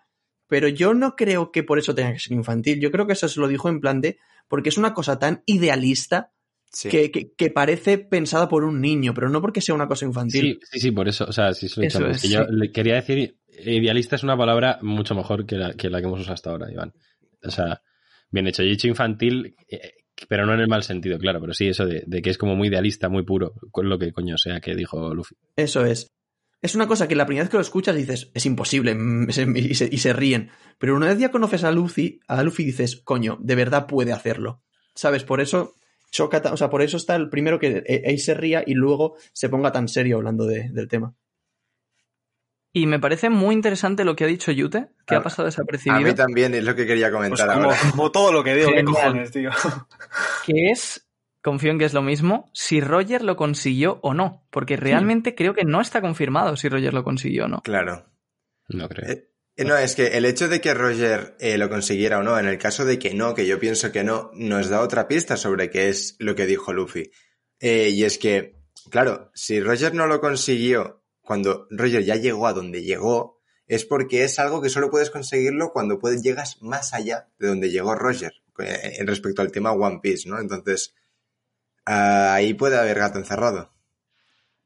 [0.47, 2.79] Pero yo no creo que por eso tenga que ser infantil.
[2.79, 5.41] Yo creo que eso se lo dijo en plan de, porque es una cosa tan
[5.45, 6.31] idealista
[6.75, 6.89] Sí.
[6.89, 10.59] que, que- que parece pensada por un niño, pero no porque sea una cosa infantil.
[10.61, 11.23] Sí, sí, sí, por eso.
[11.25, 14.23] O sea, sí, se lo he dicho Eso es, yo le quería decir, idealista es
[14.23, 16.93] una palabra mucho mejor que la, que la que hemos usado hasta ahora, Iván.
[17.43, 17.81] o sea,
[18.29, 18.61] bien hecho.
[18.63, 19.93] Y hecho infantil, eh,
[20.27, 22.55] pero no en el mal sentido, claro, pero sí eso de, de que es como
[22.57, 25.35] muy idealista, muy puro, con lo que coño sea que dijo Luffy.
[25.55, 26.11] Eso es.
[26.61, 29.75] Es una cosa que la primera vez que lo escuchas dices, es imposible, mm, y
[29.75, 30.49] se, y se ríen.
[30.77, 34.61] Pero una vez ya conoces a Luffy, a Luffy dices, coño, de verdad puede hacerlo.
[34.93, 35.23] ¿Sabes?
[35.23, 35.75] Por eso
[36.15, 39.15] choca, o sea, por eso está el primero que eh, Ace se ría y luego
[39.33, 41.13] se ponga tan serio hablando de- del tema.
[42.71, 45.49] Y me parece muy interesante lo que ha dicho Yute, que A- ha pasado A
[45.49, 47.77] desapercibido, mí también es lo que quería Pues comentar como, ahora.
[47.91, 49.49] como todo lo que digo, ¿qué cojones, tío?
[50.45, 51.07] que es,
[51.41, 54.45] confío en que es lo mismo, si Roger lo consiguió o no.
[54.51, 57.61] Porque realmente creo que no está confirmado si Roger lo consiguió o no.
[57.61, 58.05] Claro.
[58.67, 59.09] No creo.
[59.09, 62.45] Eh, No, es que el hecho de que Roger eh, lo consiguiera o no, en
[62.45, 65.69] el caso de que no, que yo pienso que no, nos da otra pista sobre
[65.69, 67.09] qué es lo que dijo Luffy.
[67.59, 72.53] Eh, y es que, claro, si Roger no lo consiguió cuando Roger ya llegó a
[72.53, 77.29] donde llegó, es porque es algo que solo puedes conseguirlo cuando puedes, llegas más allá
[77.39, 80.37] de donde llegó Roger, eh, respecto al tema One Piece, ¿no?
[80.37, 80.93] Entonces,
[81.85, 83.71] ah, ahí puede haber gato encerrado.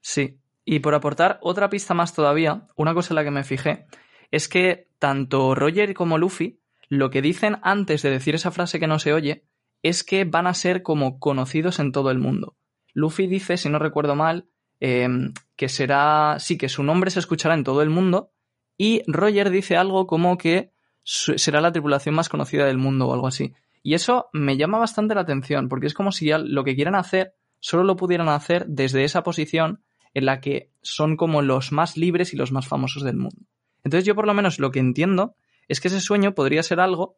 [0.01, 0.39] Sí.
[0.65, 3.87] Y por aportar otra pista más todavía, una cosa en la que me fijé,
[4.31, 8.87] es que tanto Roger como Luffy, lo que dicen antes de decir esa frase que
[8.87, 9.45] no se oye,
[9.81, 12.57] es que van a ser como conocidos en todo el mundo.
[12.93, 15.07] Luffy dice, si no recuerdo mal, eh,
[15.55, 18.31] que será, sí, que su nombre se escuchará en todo el mundo,
[18.77, 20.71] y Roger dice algo como que
[21.03, 23.53] será la tripulación más conocida del mundo o algo así.
[23.83, 27.33] Y eso me llama bastante la atención, porque es como si lo que quieran hacer
[27.59, 32.33] solo lo pudieran hacer desde esa posición en la que son como los más libres
[32.33, 33.45] y los más famosos del mundo.
[33.83, 35.35] Entonces yo por lo menos lo que entiendo
[35.67, 37.17] es que ese sueño podría ser algo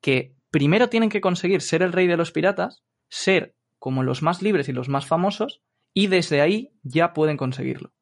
[0.00, 4.42] que primero tienen que conseguir ser el rey de los piratas, ser como los más
[4.42, 5.62] libres y los más famosos,
[5.94, 7.92] y desde ahí ya pueden conseguirlo.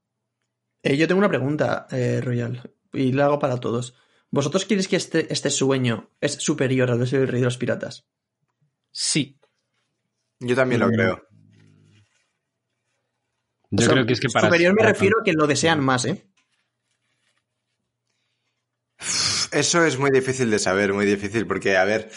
[0.83, 3.95] Eh, yo tengo una pregunta, eh, Royal, y la hago para todos.
[4.31, 7.59] ¿Vosotros creéis que este, este sueño es superior al de ser el rey de los
[7.59, 8.07] piratas?
[8.93, 9.37] Sí,
[10.43, 10.93] Yo también lo Mm.
[10.93, 11.23] creo.
[13.71, 14.49] Yo O sea, creo que es que para.
[14.49, 16.25] Superior me refiero a que lo desean más, ¿eh?
[19.53, 22.11] Eso es muy difícil de saber, muy difícil, porque, a ver,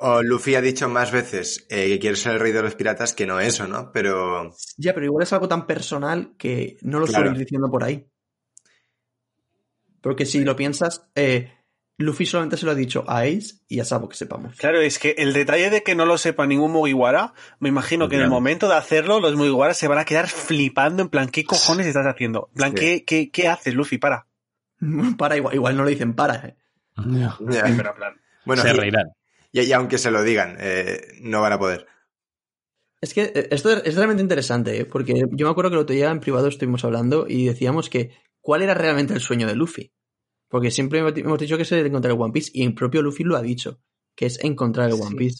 [0.00, 3.14] o Luffy ha dicho más veces eh, que quiere ser el rey de los piratas
[3.14, 3.92] que no eso, ¿no?
[3.92, 7.30] Pero Ya, pero igual es algo tan personal que no lo Claro.
[7.30, 8.06] ir diciendo por ahí.
[10.00, 11.50] Porque si lo piensas, eh,
[11.98, 14.56] Luffy solamente se lo ha dicho a Ace y a Sabo, que sepamos.
[14.56, 18.16] Claro, es que el detalle de que no lo sepa ningún Mugiwara, me imagino que
[18.16, 21.44] en el momento de hacerlo, los Mugiwara se van a quedar flipando en plan, ¿qué
[21.44, 22.48] cojones estás haciendo?
[22.50, 22.76] En plan, Sí.
[22.76, 23.98] ¿qué, qué, qué haces, Luffy?
[23.98, 24.26] Para.
[25.18, 26.34] para, igual, igual no le dicen para.
[26.46, 26.56] ¿eh?
[27.06, 27.36] Ya.
[27.50, 27.62] ya.
[27.76, 29.06] Pero en plan, bueno, Se y, reirán.
[29.52, 31.86] y- y aunque se lo digan, eh, no van a poder.
[33.00, 34.84] Es que eh, esto es realmente interesante, ¿eh?
[34.84, 38.16] porque yo me acuerdo que el otro día en privado estuvimos hablando y decíamos que
[38.40, 39.92] cuál era realmente el sueño de Luffy.
[40.48, 43.24] Porque siempre hemos dicho que es el encontrar el One Piece y el propio Luffy
[43.24, 43.80] lo ha dicho,
[44.14, 45.16] que es encontrar el One Sí.
[45.16, 45.38] Piece.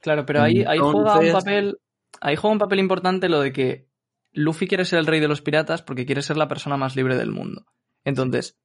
[0.00, 1.78] claro, pero ahí, ahí juega un papel.
[2.20, 3.88] Ahí juega un papel importante lo de que
[4.32, 7.16] Luffy quiere ser el rey de los piratas porque quiere ser la persona más libre
[7.16, 7.64] del mundo.
[8.04, 8.58] Entonces,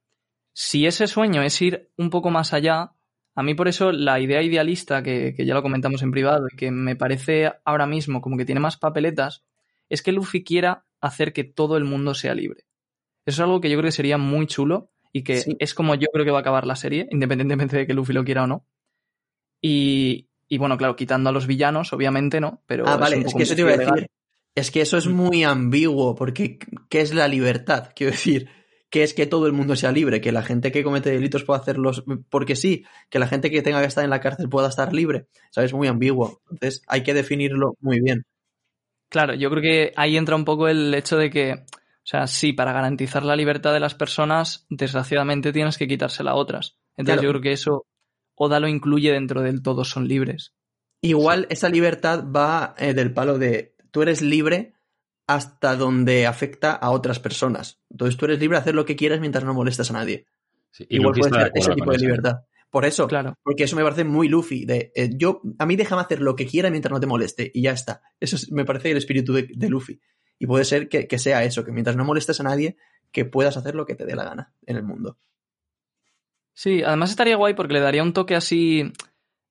[0.54, 2.94] si ese sueño es ir un poco más allá,
[3.36, 6.56] a mí por eso la idea idealista, que, que ya lo comentamos en privado y
[6.58, 9.44] que me parece ahora mismo como que tiene más papeletas,
[9.90, 12.66] es que Luffy quiera hacer que todo el mundo sea libre.
[13.26, 15.56] Eso es algo que yo creo que sería muy chulo y que Sí.
[15.60, 18.24] es como yo creo que va a acabar la serie, independientemente de que Luffy lo
[18.26, 18.66] quiera o no.
[19.62, 23.26] Y, y bueno, claro, quitando a los villanos, obviamente no, pero ah, es vale, un
[23.28, 23.94] es que eso te iba a legal.
[23.96, 24.10] decir.
[24.56, 26.60] Es que eso es muy ambiguo, porque
[26.90, 27.92] ¿qué es la libertad?
[27.96, 28.50] Quiero decir,
[28.90, 31.60] que es que todo el mundo sea libre, que la gente que comete delitos pueda
[31.60, 34.94] hacerlos porque sí, que la gente que tenga que estar en la cárcel pueda estar
[34.94, 35.28] libre.
[35.52, 35.74] ¿Sabes?
[35.74, 36.42] Muy ambiguo.
[36.50, 38.26] Entonces hay que definirlo muy bien.
[39.10, 42.54] Claro, yo creo que ahí entra un poco el hecho de que, o sea, sí,
[42.54, 46.78] para garantizar la libertad de las personas, desgraciadamente tienes que quitársela a otras.
[46.98, 47.24] Entonces Claro.
[47.24, 47.86] yo creo que eso
[48.42, 50.54] Oda lo incluye dentro del todos son libres.
[51.02, 54.74] Igual esa libertad va eh, del palo de tú eres libre
[55.30, 57.80] hasta donde afecta a otras personas.
[57.92, 60.26] Entonces tú eres libre de hacer lo que quieras mientras no molestas a nadie.
[60.72, 62.06] Sí, y Igual puede ser ese tipo de eso.
[62.06, 62.40] libertad.
[62.72, 63.36] Por eso, Claro.
[63.44, 64.66] porque eso me parece muy Luffy.
[64.66, 67.62] De, eh, yo, a mí déjame hacer lo que quiera mientras no te moleste y
[67.62, 68.02] ya está.
[68.20, 70.00] Eso es- me parece el espíritu de, de Luffy.
[70.40, 72.78] Y puede ser que, que sea eso, que mientras no molestes a nadie,
[73.12, 75.18] que puedas hacer lo que te dé la gana en el mundo.
[76.54, 78.92] Sí, además estaría guay porque le daría un toque así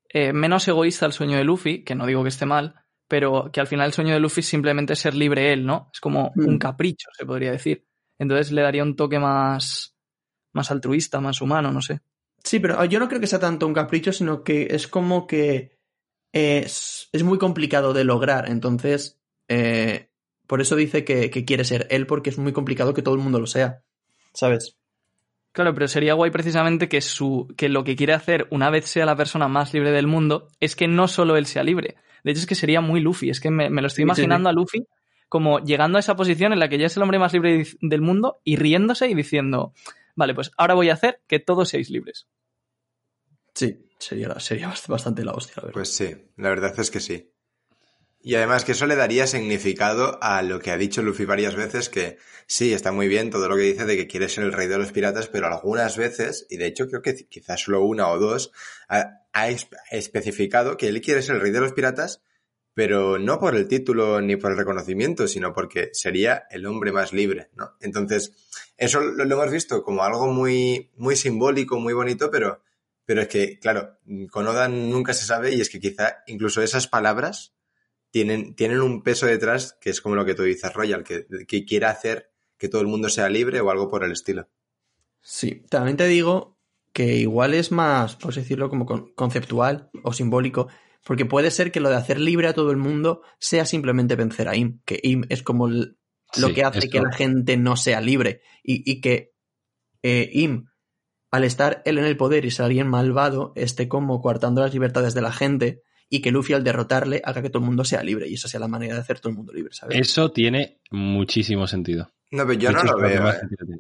[0.09, 2.75] eh, menos egoísta al sueño de Luffy, que no digo que esté mal,
[3.09, 5.91] pero que al final el sueño de Luffy es simplemente ser libre él, ¿no?
[5.93, 6.47] Es como Mm.
[6.47, 7.85] un capricho, se podría decir.
[8.19, 9.97] Entonces le daría un toque más,
[10.53, 12.01] más altruista, más humano, no sé.
[12.45, 15.79] Sí, pero yo no creo que sea tanto un capricho, sino que es como que
[16.33, 18.49] es, es muy complicado de lograr.
[18.51, 19.19] Entonces,
[19.49, 20.11] eh,
[20.47, 23.21] por eso dice que, que quiere ser él, porque es muy complicado que todo el
[23.21, 23.83] mundo lo sea.
[24.35, 24.77] ¿Sabes?
[25.53, 29.07] Claro, pero sería guay precisamente que, su, que lo que quiere hacer una vez sea
[29.07, 31.97] la persona más libre del mundo es que no solo él sea libre.
[32.29, 33.31] De hecho, es que sería muy Luffy.
[33.31, 34.87] Es que me, me lo estoy Sí, sí, imaginando a Luffy
[35.29, 38.01] como llegando a esa posición en la que ya es el hombre más libre del
[38.01, 39.73] mundo y riéndose y diciendo,
[40.15, 42.27] vale, pues ahora voy a hacer que todos seáis libres.
[43.55, 45.73] Sí, sería, sería bast- bastante la hostia, la verdad.
[45.75, 47.33] Pues sí, la verdad es que sí.
[48.21, 51.89] Y además que eso le daría significado a lo que ha dicho Luffy varias veces,
[51.89, 54.67] que sí, está muy bien todo lo que dice de que quiere ser el rey
[54.67, 58.19] de los piratas, pero algunas veces, y de hecho creo que quizás solo una o
[58.19, 58.53] dos,
[58.89, 62.23] ha, ha es- especificado que él quiere ser el rey de los piratas,
[62.75, 67.13] pero no por el título ni por el reconocimiento, sino porque sería el hombre más
[67.13, 67.73] libre, ¿no?
[67.81, 68.33] Entonces,
[68.77, 72.63] eso lo, lo hemos visto como algo muy, muy simbólico, muy bonito, pero,
[73.05, 73.99] pero es que, claro,
[74.31, 77.55] con Oda nunca se sabe y es que quizá incluso esas palabras
[78.11, 81.65] tienen, tienen un peso detrás que es como lo que tú dices, Royal, que, que
[81.65, 84.49] quiere hacer que todo el mundo sea libre o algo por el estilo.
[85.21, 86.58] Sí, también te digo
[86.93, 90.69] que igual es más, por así decirlo, como con- conceptual o simbólico,
[91.05, 94.49] porque puede ser que lo de hacer libre a todo el mundo sea simplemente vencer
[94.49, 95.97] a Im, que Im es como el-
[96.37, 99.33] lo Sí, que hace esto- que la gente no sea libre y, y que
[100.03, 100.67] eh, Im,
[101.31, 105.15] al estar él en el poder y ser alguien malvado, esté como coartando las libertades
[105.15, 108.29] de la gente y que Luffy al derrotarle haga que todo el mundo sea libre
[108.29, 109.99] y esa sea la manera de hacer todo el mundo libre, ¿sabes?
[109.99, 112.13] Eso tiene muchísimo sentido.
[112.31, 113.29] No, pero yo no lo veo.
[113.31, 113.35] eh.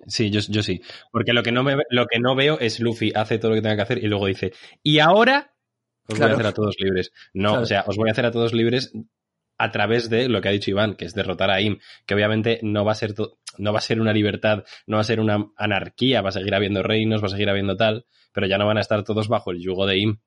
[0.06, 0.80] Sí, yo, yo sí.
[1.12, 3.62] Porque lo que, no me, lo que no veo es Luffy hace todo lo que
[3.62, 5.52] tenga que hacer y luego dice, y ahora
[6.08, 7.12] os voy a hacer a todos libres.
[7.34, 7.62] No, Claro.
[7.62, 8.92] o sea, os voy a hacer a todos libres
[9.58, 12.61] a través de lo que ha dicho Iván, que es derrotar a Im, que obviamente
[12.62, 13.14] no va a ser
[13.58, 16.54] no va a ser una libertad, no va a ser una anarquía, va a seguir
[16.54, 19.50] habiendo reinos, va a seguir habiendo tal, pero ya no van a estar todos bajo
[19.50, 20.18] el yugo de Im.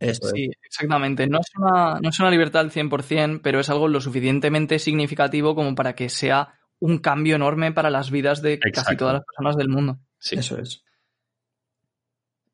[0.00, 0.32] Esto es.
[0.34, 1.26] Sí, exactamente.
[1.28, 5.54] No es, una, no es una libertad al 100%, pero es algo lo suficientemente significativo
[5.54, 9.56] como para que sea un cambio enorme para las vidas de casi todas las personas
[9.56, 9.98] del mundo.
[10.18, 10.36] Sí.
[10.36, 10.82] Eso es.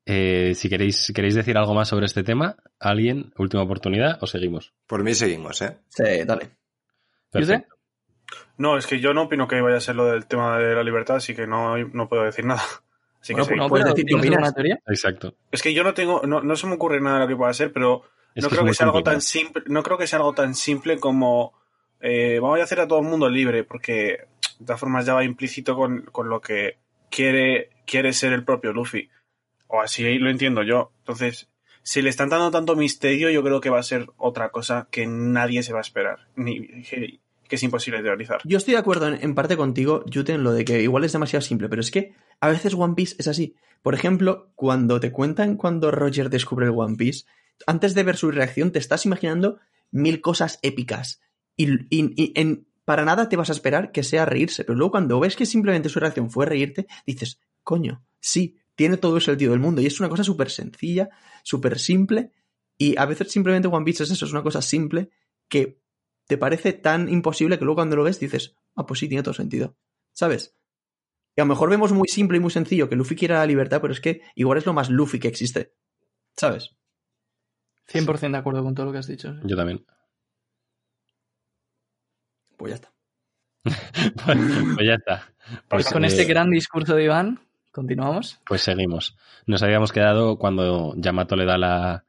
[0.05, 4.73] Eh, si queréis, queréis decir algo más sobre este tema, alguien, última oportunidad, o seguimos.
[4.85, 5.77] Por mí seguimos, ¿eh?
[5.87, 6.49] Sí, dale.
[7.31, 7.75] Perfecto.
[8.57, 10.83] No, es que yo no opino que vaya a ser lo del tema de la
[10.83, 12.61] libertad, así que no, no puedo decir nada.
[13.21, 13.57] Así que Bueno, sí.
[13.57, 14.79] No, ¿Puedes decir alguna teoría?
[14.85, 15.33] Exacto.
[15.49, 17.53] Es que yo no tengo, no, no se me ocurre nada de lo que pueda
[17.53, 18.03] ser, pero
[18.35, 20.55] Es no que creo que sea algo tan simple, no creo que sea algo tan
[20.55, 21.53] simple como
[22.03, 24.27] eh, vamos a hacer a todo el mundo libre, porque
[24.59, 26.77] de todas formas ya va implícito con, con lo que
[27.09, 29.09] quiere, quiere ser el propio Luffy.
[29.67, 30.91] O así lo entiendo yo.
[30.99, 31.49] Entonces,
[31.81, 35.07] si le están dando tanto misterio, yo creo que va a ser otra cosa que
[35.07, 36.27] nadie se va a esperar.
[36.35, 38.41] Ni, que, es imposible teorizar.
[38.43, 41.13] Yo estoy de acuerdo en, en parte contigo, Jute, en lo de que igual es
[41.13, 43.55] demasiado simple, pero es que a veces One Piece es así.
[43.81, 47.25] Por ejemplo, cuando te cuentan cuando Roger descubre el One Piece,
[47.65, 49.59] antes de ver su reacción te estás imaginando
[49.91, 51.21] mil cosas épicas.
[51.55, 54.91] Y, y- y en, para nada te vas a esperar que sea reírse, pero luego
[54.91, 59.51] cuando ves que simplemente su reacción fue reírte, dices, coño, sí, tiene todo el sentido
[59.51, 59.81] del mundo.
[59.81, 61.09] Y es una cosa súper sencilla,
[61.43, 62.31] súper simple,
[62.77, 65.11] y a veces simplemente One Piece es eso, es una cosa simple
[65.47, 65.79] que
[66.27, 69.33] te parece tan imposible que luego cuando lo ves dices, ah, pues sí, tiene todo
[69.33, 69.77] sentido.
[70.11, 70.55] ¿Sabes?
[71.35, 73.81] Y a lo mejor vemos muy simple y muy sencillo que Luffy quiera la libertad,
[73.81, 75.73] pero es que igual es lo más Luffy que existe.
[76.35, 76.75] ¿Sabes?
[77.87, 79.35] 100% de acuerdo con todo lo que has dicho.
[79.43, 79.85] Yo también.
[82.57, 82.93] Pues ya está.
[83.63, 84.37] pues,
[84.75, 85.33] pues ya está.
[85.69, 87.39] Pues, Con eh, este gran discurso de Iván,
[87.71, 88.39] continuamos.
[88.45, 89.17] Pues seguimos.
[89.45, 92.05] Nos habíamos quedado cuando Yamato le da la,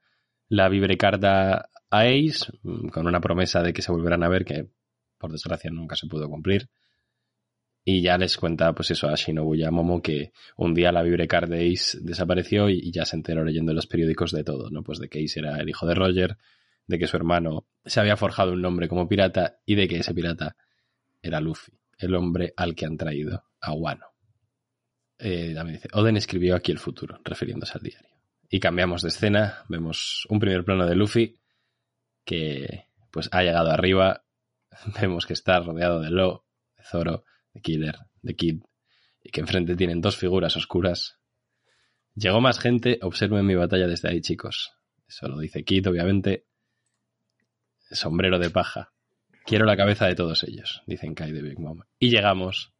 [0.49, 4.69] la vibrecarta a Ace, mm, con una promesa de que se volverán a ver, que
[5.19, 6.69] por desgracia nunca se pudo cumplir.
[7.87, 11.03] Y ya les cuenta, pues eso, a Shinobu y a Momo que un día la
[11.03, 14.71] vibrecard de Ace desapareció y, y ya se enteró leyendo en los periódicos de todo,
[14.71, 14.83] ¿no?
[14.83, 16.39] Pues de que Ace era el hijo de Roger,
[16.87, 20.15] de que su hermano se había forjado un nombre como pirata y de que ese
[20.15, 20.57] pirata
[21.23, 24.07] era Luffy, el hombre al que han traído a Wano.
[25.19, 28.11] Eh, también dice, Oden escribió aquí el futuro, refiriéndose al diario.
[28.49, 31.39] Y cambiamos de escena, vemos un primer plano de Luffy
[32.25, 34.25] que pues ha llegado arriba,
[35.01, 36.45] vemos que está rodeado de Lo,
[36.77, 38.63] de Zoro, de Killer, de Kid,
[39.23, 41.21] y que enfrente tienen dos figuras oscuras.
[42.15, 44.73] Llegó más gente, observen mi batalla desde ahí, chicos.
[45.07, 46.47] Eso lo dice Kid, obviamente.
[47.95, 48.93] Sombrero de paja.
[49.47, 51.81] Quiero la cabeza de todos ellos, dicen Kai de Big Mom.
[51.99, 52.73] Y llegamos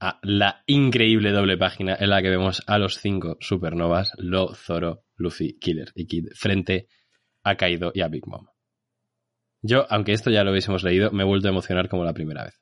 [0.00, 5.04] a la increíble doble página en la que vemos a los cinco supernovas, Lo, Zoro,
[5.16, 6.86] Luffy, Killer y Kid, frente
[7.42, 8.46] a Kaido y a Big Mom.
[9.62, 12.44] Yo, aunque esto ya lo hubiésemos leído, me he vuelto a emocionar como la primera
[12.44, 12.60] vez.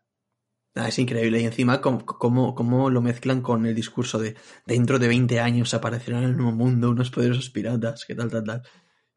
[0.74, 1.40] Ah, es increíble.
[1.40, 6.22] Y encima, cómo, cómo- lo mezclan con el discurso de dentro de 20 años aparecerán
[6.24, 8.62] en el nuevo mundo unos poderosos piratas, que tal, tal, tal.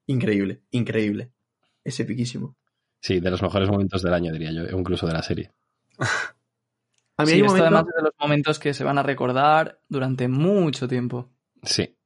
[0.08, 1.32] Increíble, increíble.
[1.89, 2.56] Es epiquísimo.
[3.02, 5.52] Sí, de los mejores momentos del año, diría yo, o incluso de la serie.
[7.17, 7.65] A mí Sí, hay esto momento...
[7.65, 11.30] además es de los momentos que se van a recordar durante mucho tiempo.
[11.63, 11.95] Sí.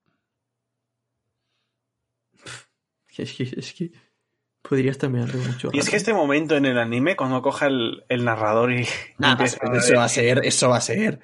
[3.15, 3.91] Es que, es que
[4.63, 5.69] podrías terminar mucho.
[5.71, 8.85] Y es que este momento en el anime, cuando coja el, el narrador y.
[9.19, 9.59] Nah, eso
[9.95, 11.19] va a ser, eso va a ser.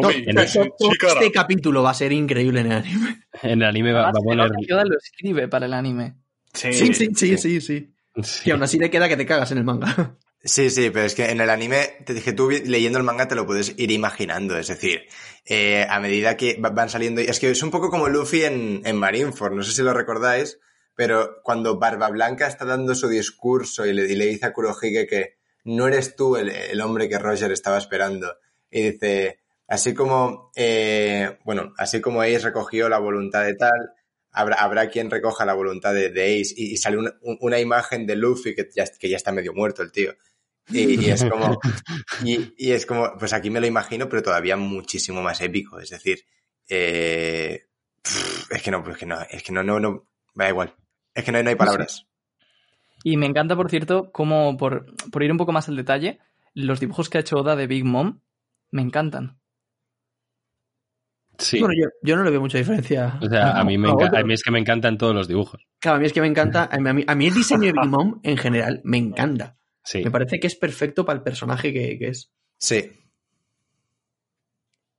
[0.00, 3.20] No, el- este capítulo va a ser increíble en el anime.
[3.42, 4.36] En el anime va, va a poner.
[4.48, 6.14] nota que Oda lo escribe para el anime.
[6.54, 7.94] Sí, Sí, sí, sí, sí, sí.
[8.22, 8.48] Sí.
[8.48, 10.16] Y aún así le queda que te cagas en el manga.
[10.46, 13.34] Sí, sí, pero es que en el anime, te dije, tú leyendo el manga te
[13.34, 15.04] lo puedes ir imaginando, es decir,
[15.46, 18.82] eh, a medida que va- van saliendo, es que es un poco como Luffy en,
[18.84, 20.58] en Marineford, no sé si lo recordáis,
[20.94, 25.06] pero cuando Barba Blanca está dando su discurso y le, y le dice a Kurohige
[25.08, 28.36] que no eres tú el, el hombre que Roger estaba esperando,
[28.70, 33.92] y dice, así como, eh, bueno, así como Ace recogió la voluntad de tal,
[34.34, 37.58] habrá, habrá quien recoja la voluntad de, de Ace, y, y sale una, un- una
[37.58, 40.12] imagen de Luffy que ya, que ya está medio muerto el tío.
[40.70, 41.58] Y, y es como,
[42.24, 45.78] y, y es como, pues aquí me lo imagino, pero todavía muchísimo más épico.
[45.78, 46.20] Es decir,
[46.68, 47.66] eh,
[48.50, 50.74] es que no, pues que no, es que no, no, no, da igual.
[51.14, 52.06] Es que no, no hay palabras.
[53.02, 56.18] Y me encanta, por cierto, cómo, por, por ir un poco más al detalle,
[56.54, 58.20] los dibujos que ha hecho Oda de Big Mom
[58.70, 59.38] me encantan.
[61.38, 61.58] Sí.
[61.58, 63.18] Bueno, yo, yo no le veo mucha diferencia.
[63.20, 65.60] O sea, a mí, me a mí es que me encantan todos los dibujos.
[65.80, 66.68] Claro, a mí es que me encanta.
[66.70, 69.56] A mí, a mí el diseño de Big Mom en general me encanta.
[69.82, 70.02] Sí.
[70.04, 72.30] Me parece que es perfecto para el personaje que, que es.
[72.58, 72.90] Sí.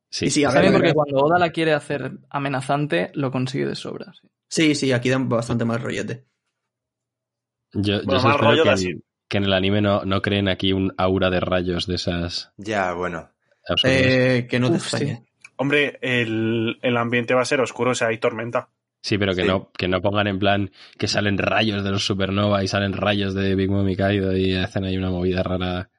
[0.10, 0.26] Sí.
[0.28, 4.14] Y sí, bien porque cuando Oda la quiere hacer amenazante, lo consigue de sobra.
[4.14, 4.28] sí.
[4.48, 6.26] Sí, sí, aquí dan bastante más rollete.
[7.74, 10.22] Yo, yo Bueno, solo más espero rollo que, en, que en el anime no, no
[10.22, 13.32] creen aquí un aura de rayos de esas Ya, bueno.
[13.84, 14.94] Eh, que no te Uf.
[15.58, 18.70] Hombre, el, el ambiente va a ser oscuro, o sea, hay tormenta.
[19.02, 19.48] Sí, pero que, Sí.
[19.48, 23.34] No, que no pongan en plan que salen rayos de los supernova y salen rayos
[23.36, 25.90] de Big Mom y Kaido y hacen ahí una movida rara.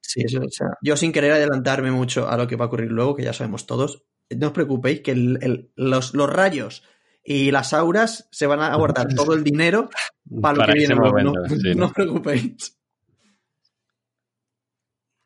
[0.00, 2.90] Sí, eso, o sea, yo sin querer adelantarme mucho a lo que va a ocurrir
[2.90, 4.04] luego, que ya sabemos todos,
[4.36, 6.82] no os preocupéis que el- el- los, los rayos
[7.22, 9.88] y las auras se van a guardar todo el dinero
[10.42, 11.18] para lo Para que viene luego.
[11.20, 11.86] No, momento, sí, no ¿no?
[11.86, 12.77] os preocupéis.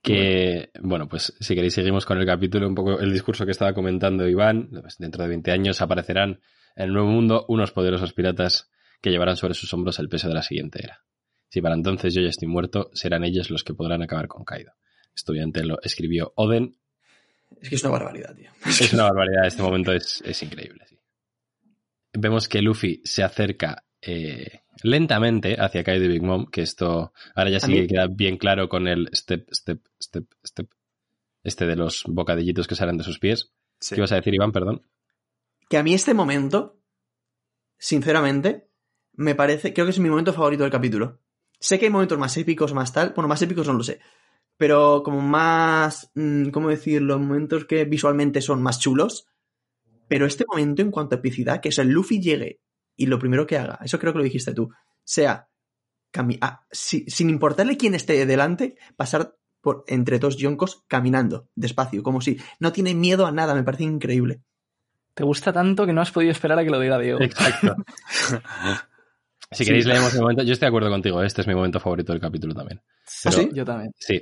[0.03, 3.73] Que, bueno, pues si queréis seguimos con el capítulo, un poco el discurso que estaba
[3.73, 4.69] comentando Iván.
[4.69, 6.41] Pues, dentro de 20 años aparecerán
[6.75, 10.35] en el nuevo mundo unos poderosos piratas que llevarán sobre sus hombros el peso de
[10.35, 11.05] la siguiente era.
[11.49, 14.73] Si para entonces yo ya estoy muerto, serán ellos los que podrán acabar con Kaido.
[15.15, 16.79] Estudiante lo escribió Oden.
[17.61, 18.51] Es que es una barbaridad, tío.
[18.67, 20.85] Es una barbaridad, este momento es, es increíble.
[20.89, 20.99] sí.
[22.15, 27.51] Vemos que Luffy se acerca eh, lentamente hacia Kaido y Big Mom, que esto ahora
[27.51, 30.69] ya sí que queda bien claro con el step, step, step, step,
[31.45, 33.53] este de los bocadillitos que salen de sus pies.
[33.79, 33.95] Sí.
[33.95, 34.51] ¿Qué ibas a decir, Iván?
[34.51, 34.83] Perdón.
[35.69, 36.81] Que a mí este momento,
[37.79, 38.69] sinceramente,
[39.13, 41.21] me parece, creo que es mi momento favorito del capítulo.
[41.61, 44.01] Sé que hay momentos más épicos, más tal, bueno, más épicos no lo sé,
[44.57, 47.21] pero como más, mm, ¿cómo decirlo?
[47.21, 49.29] Momentos que visualmente son más chulos,
[50.09, 52.61] pero este momento en cuanto a epicidad, que es el Luffy llegue
[52.97, 54.71] y lo primero que haga, eso creo que lo dijiste tú,
[55.05, 55.49] sea,
[56.13, 62.03] cami- ah, si- sin importarle quién esté delante, pasar por entre dos yoncos caminando, despacio,
[62.03, 64.43] como si no tiene miedo a nada, me parece increíble.
[65.15, 67.21] Te gusta tanto que no has podido esperar a que lo diga Diego.
[67.21, 67.77] Exacto.
[69.51, 70.43] si queréis leemos el momento.
[70.43, 72.81] Yo estoy de acuerdo contigo, este es mi momento favorito del capítulo también.
[73.27, 73.51] ¿Ah, sí?
[73.53, 73.93] Yo también.
[73.99, 74.21] Sí.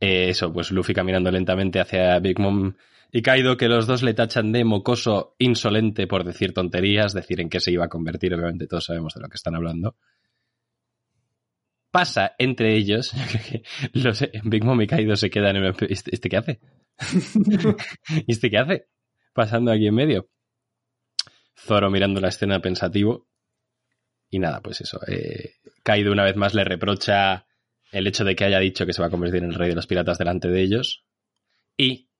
[0.00, 2.72] Eh, eso, pues Luffy caminando lentamente hacia Big Mom
[3.10, 7.48] y Kaido, que los dos le tachan de mocoso insolente por decir tonterías, decir en
[7.48, 9.96] qué se iba a convertir, obviamente todos sabemos de lo que están hablando.
[11.90, 13.14] Pasa entre ellos,
[13.94, 15.74] los Big Mom y Kaido se quedan en...
[15.88, 16.60] ¿Este, este qué hace?
[18.26, 18.88] ¿Y este qué hace?
[19.32, 20.28] Pasando aquí en medio.
[21.56, 23.26] Zoro mirando la escena pensativo.
[24.30, 25.00] Y nada, pues eso.
[25.06, 27.46] Eh, Kaido una vez más le reprocha
[27.90, 29.74] el hecho de que haya dicho que se va a convertir en el rey de
[29.74, 31.06] los piratas delante de ellos.
[31.76, 32.10] Y,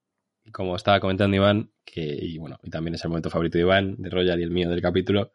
[0.52, 3.96] como estaba comentando Iván, que, y bueno, y también es el momento favorito de Iván,
[3.98, 5.32] de Royal y el mío del capítulo,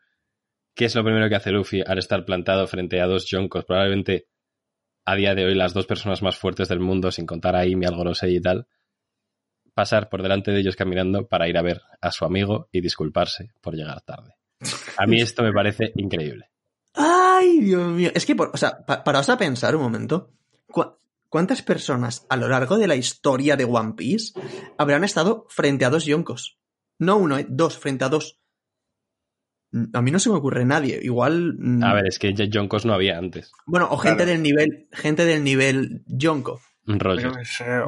[0.76, 3.66] ¿qué es lo primero que hace Luffy al estar plantado frente a dos Yonkos?
[3.66, 4.28] Probablemente
[5.06, 7.86] a día de hoy las dos personas más fuertes del mundo, sin contar a Amy,
[7.86, 8.68] al Gorosei y tal,
[9.74, 13.52] pasar por delante de ellos caminando para ir a ver a su amigo y disculparse
[13.62, 14.36] por llegar tarde.
[14.98, 16.50] A mí esto me parece increíble.
[16.94, 18.12] Ay, Dios mío.
[18.14, 20.32] Es que, por- o sea, pa- paraos a pensar un momento.
[20.68, 20.96] ¿Cu-
[21.34, 24.40] ¿Cuántas personas a lo largo de la historia de One Piece
[24.78, 26.60] habrán estado frente a dos yonkos?
[27.00, 28.40] No uno, eh, dos, frente a dos.
[29.72, 31.00] Mm, A mí no se me ocurre nadie.
[31.02, 31.56] Igual.
[31.58, 33.52] mm, A ver, es que Yonkos no había antes.
[33.66, 34.32] Bueno, o gente Claro.
[34.34, 36.62] del nivel, gente del nivel yonko.
[36.86, 37.32] Roger.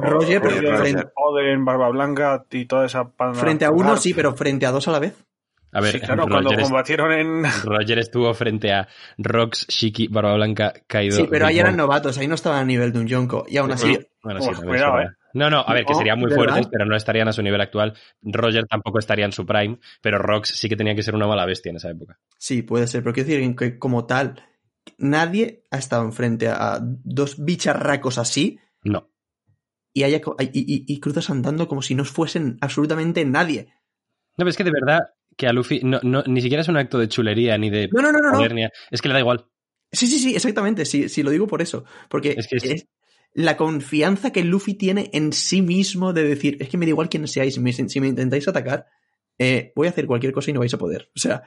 [0.00, 3.38] Roger, pero Oden, frente- Oden, Barba Blanca y toda esa panda.
[3.38, 5.14] Frente a uno sí, pero frente a dos a la vez.
[5.72, 7.42] A ver, Sí, claro, cuando Roger, es- combatieron en.
[7.64, 8.88] Roger estuvo frente a
[9.18, 11.16] Rox, Shiki, Barba Blanca, Kaido.
[11.16, 13.44] Sí, pero ahí eran novatos, ahí no estaban a nivel de un yonko.
[13.48, 15.10] Y aún así, Bueno, sí, Uf, es cuidado, verdad.
[15.34, 16.46] No, no, a ver, que No, serían muy ¿verdad?
[16.46, 17.92] fuertes, pero no estarían a su nivel actual.
[18.22, 21.44] Roger tampoco estaría en su prime, pero Rox sí que tenía que ser una mala
[21.44, 22.18] bestia en esa época.
[22.38, 24.42] Sí, puede ser, pero quiero decir que como tal,
[24.96, 29.10] nadie ha estado enfrente a dos bicharracos así No.
[29.92, 33.66] y, haya, y, y- y cruzas andando como si no fuesen absolutamente nadie.
[34.38, 35.00] No, pero es que de verdad
[35.36, 38.02] que a Luffy no, no, ni siquiera es un acto de chulería ni de No,
[38.02, 38.68] no, no, no.
[38.90, 39.46] Es que le da igual.
[39.92, 40.84] Sí, sí, sí, exactamente.
[40.84, 41.84] Sí, sí, lo digo por eso.
[42.08, 42.86] Porque Es que es- es
[43.34, 47.08] la confianza que Luffy tiene en sí mismo de decir, es que me da igual
[47.08, 48.86] quién seáis, me- si me intentáis atacar,
[49.38, 51.10] eh, voy a hacer cualquier cosa y no vais a poder.
[51.14, 51.42] O sea,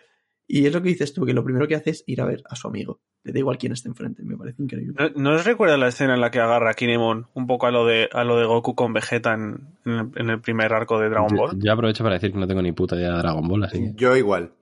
[0.52, 2.42] y es lo que dices tú, que lo primero que hace es ir a ver
[2.50, 3.00] a su amigo.
[3.24, 4.96] Le da igual quién esté enfrente, me parece increíble.
[4.98, 7.72] ¿No, no os recuerda la escena en la que agarra a Kinemon un poco a
[7.72, 11.00] lo de, a lo de Goku con Vegeta en, en el, en el primer arco
[11.00, 11.60] de Dragon Yo, Ball?
[11.62, 13.94] yo aprovecho para decir que no tengo ni puta idea de Dragon Ball, así que...
[13.94, 14.54] Yo igual.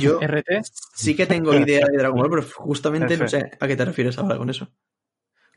[0.00, 0.64] Yo RT.
[0.94, 4.18] sí que tengo idea de Dragon Ball, pero justamente no sé a qué te refieres
[4.18, 4.68] ahora con eso.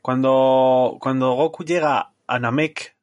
[0.00, 2.96] Cuando, cuando Goku llega a Namek,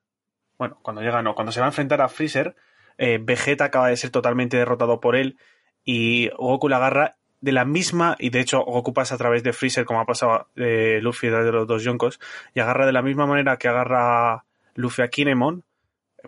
[0.58, 2.56] bueno, cuando llega no, cuando se va a enfrentar a Freezer,
[2.98, 5.38] eh, Vegeta acaba de ser totalmente derrotado por él
[5.86, 9.54] y Goku la agarra de la misma, y de hecho Goku pasa a través de
[9.54, 12.20] Freezer como ha pasado eh, Luffy de los dos Yonkos,
[12.54, 14.44] y agarra de la misma manera que agarra
[14.76, 15.64] Luffy a Kinemon,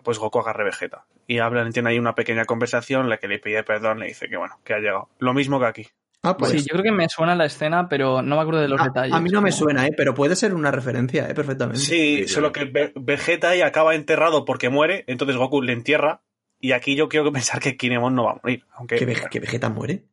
[0.02, 1.04] pues Goku agarra a Vegeta.
[1.26, 4.28] Y hablan, tiene ahí una pequeña conversación en la que le pide perdón, le dice
[4.28, 5.08] que bueno, que ha llegado.
[5.18, 5.86] Lo mismo que aquí.
[6.24, 6.52] Ah, pues.
[6.52, 8.84] Sí, yo creo que me suena la escena, pero no me acuerdo de los a,
[8.84, 9.12] detalles.
[9.14, 9.90] a mí no me suena, ¿eh?
[9.96, 11.34] pero puede ser una referencia, ¿eh?
[11.34, 11.80] perfectamente.
[11.80, 16.20] Sí, Sí, solo que Ve- Vegeta ahí acaba enterrado porque muere, entonces Goku le entierra.
[16.62, 18.64] Y aquí yo quiero pensar que Kinemon no va a morir.
[18.76, 20.06] Aunque, ¿Que, Ve- que Vegeta muere?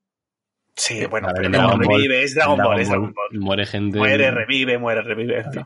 [0.76, 3.14] sí, bueno, A ver, pero en no Dragon Ball- revive, es Dragon Ball, es Dragon
[3.14, 3.40] Ball.
[3.40, 3.98] Muere gente...
[3.98, 5.44] Muere, revive, muere, revive.
[5.52, 5.64] fin.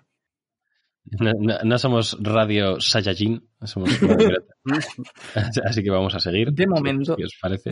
[1.20, 4.56] No, no- no somos Radio Saiyajin, somos Radio Pirata.
[5.70, 6.52] Así que vamos a seguir.
[6.52, 7.16] De momento.
[7.16, 7.70] ¿Qué os parece?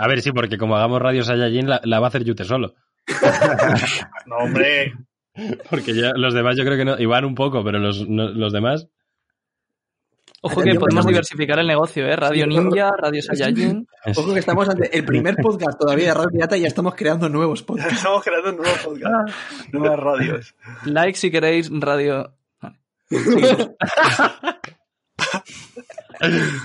[0.00, 2.74] A ver, sí, porque como hagamos Radio Saiyajin, la, la va a hacer Yute solo.
[4.26, 4.92] No, hombre.
[5.70, 6.98] Porque ya los demás yo creo que no.
[6.98, 8.88] Iván un poco, pero los, no- los demás.
[10.46, 12.16] Ojo que podemos diversificar el negocio, ¿eh?
[12.16, 13.88] Radio Sí, Ninja, Radio Saiyajin.
[14.16, 17.30] Ojo que estamos ante el primer podcast todavía de Radio Pirata y ya estamos creando
[17.30, 17.94] nuevos podcasts.
[17.94, 19.34] Estamos creando un nuevo podcast.
[19.72, 20.54] Nuevas radios.
[20.84, 22.34] Like si queréis, Radio.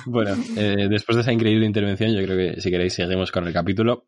[0.06, 3.54] Bueno, eh, después de esa increíble intervención, yo creo que si queréis seguimos con el
[3.54, 4.08] capítulo.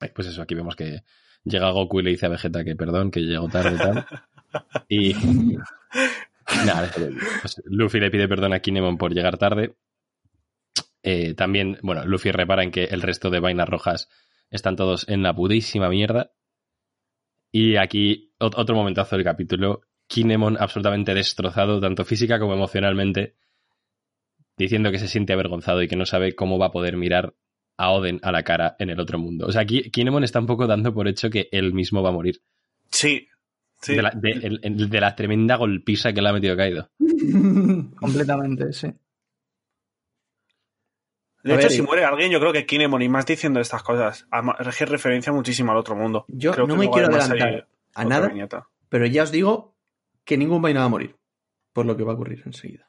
[0.00, 1.02] Eh, Pues eso, aquí vemos que
[1.44, 4.06] llega Goku y le dice a Vegeta que perdón, que llegó tarde y tal.
[4.88, 5.14] Y.
[6.66, 6.90] Nada.
[7.40, 9.76] Pues Luffy le pide perdón a Kinemon por llegar tarde.
[11.02, 14.08] Eh, también, bueno, Luffy repara en que el resto de vainas rojas
[14.50, 16.32] están todos en la pudísima mierda.
[17.52, 19.82] Y aquí, ot- otro momentazo del capítulo.
[20.06, 23.36] Kinemon absolutamente destrozado, tanto física como emocionalmente,
[24.56, 27.34] diciendo que se siente avergonzado y que no sabe cómo va a poder mirar
[27.76, 29.46] a Oden a la cara en el otro mundo.
[29.46, 32.12] O sea, aquí Kinemon está un poco dando por hecho que él mismo va a
[32.12, 32.42] morir.
[32.90, 33.28] Sí.
[33.80, 33.94] Sí.
[33.96, 36.90] De, la, de- el- el- de la tremenda golpiza que le ha metido Kaido.
[37.96, 38.88] Completamente, sí.
[41.42, 43.60] De A hecho, ver, si y- muere alguien, yo creo que Kinemon, y más diciendo
[43.60, 44.26] estas cosas,
[44.78, 46.24] que referencia muchísimo al otro mundo.
[46.28, 48.68] Yo Creo no que me quiero además adelantar a nada, viñeta.
[48.88, 49.76] pero ya os digo
[50.24, 51.16] que ningún vaina va a morir.
[51.74, 52.88] Por lo que va a ocurrir enseguida.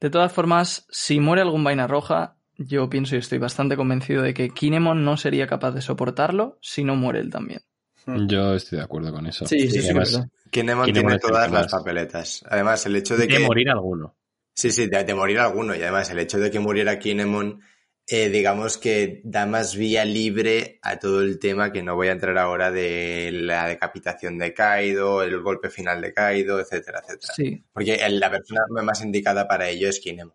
[0.00, 4.32] De todas formas, si muere algún vaina roja, yo pienso y estoy bastante convencido de
[4.32, 7.60] que Kinemon no sería capaz de soportarlo si no muere él también.
[8.06, 9.46] Yo estoy de acuerdo con eso.
[9.46, 10.10] Sí, sí, sí, además.
[10.50, 12.44] Kinemon Kinemon tiene todas las papeletas.
[12.48, 13.38] Además, el hecho de de que...
[13.40, 14.16] morir alguno.
[14.54, 15.74] Sí, sí, de, de morir alguno.
[15.74, 17.60] Y además, el hecho de que muriera Kinemon,
[18.06, 22.12] eh, digamos que da más vía libre a todo el tema que no voy a
[22.12, 27.32] entrar ahora de la decapitación de Kaido, el golpe final de Kaido, etcétera, etcétera.
[27.34, 30.34] Sí, Porque el- la persona más indicada para ello es Kinemon.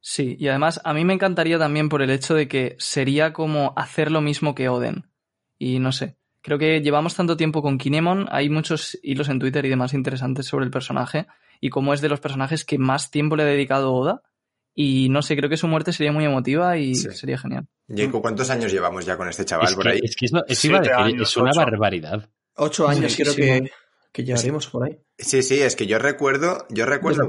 [0.00, 0.36] sí.
[0.38, 4.10] Y además, a mí me encantaría también por el hecho de que sería como hacer
[4.10, 5.10] lo mismo que Oden.
[5.58, 6.16] Y no sé.
[6.48, 10.46] Creo que llevamos tanto tiempo con Kinemon, hay muchos hilos en Twitter y demás interesantes
[10.46, 11.26] sobre el personaje
[11.60, 14.22] y cómo es de los personajes que más tiempo le ha dedicado Oda.
[14.74, 17.10] Y no sé, creo que su muerte sería muy emotiva y Sí.
[17.10, 17.66] sería genial.
[17.94, 20.00] Jacob, ¿cuántos años llevamos ya con este chaval Es por que, ahí?
[20.02, 21.60] es que es, lo- es que iba a decir, años, es una ocho.
[21.60, 22.30] barbaridad.
[22.56, 23.70] Ocho años Sí, creo sí, que,
[24.10, 24.98] que llegaremos por ahí.
[25.18, 27.26] Sí, sí, es que yo recuerdo, yo recuerdo,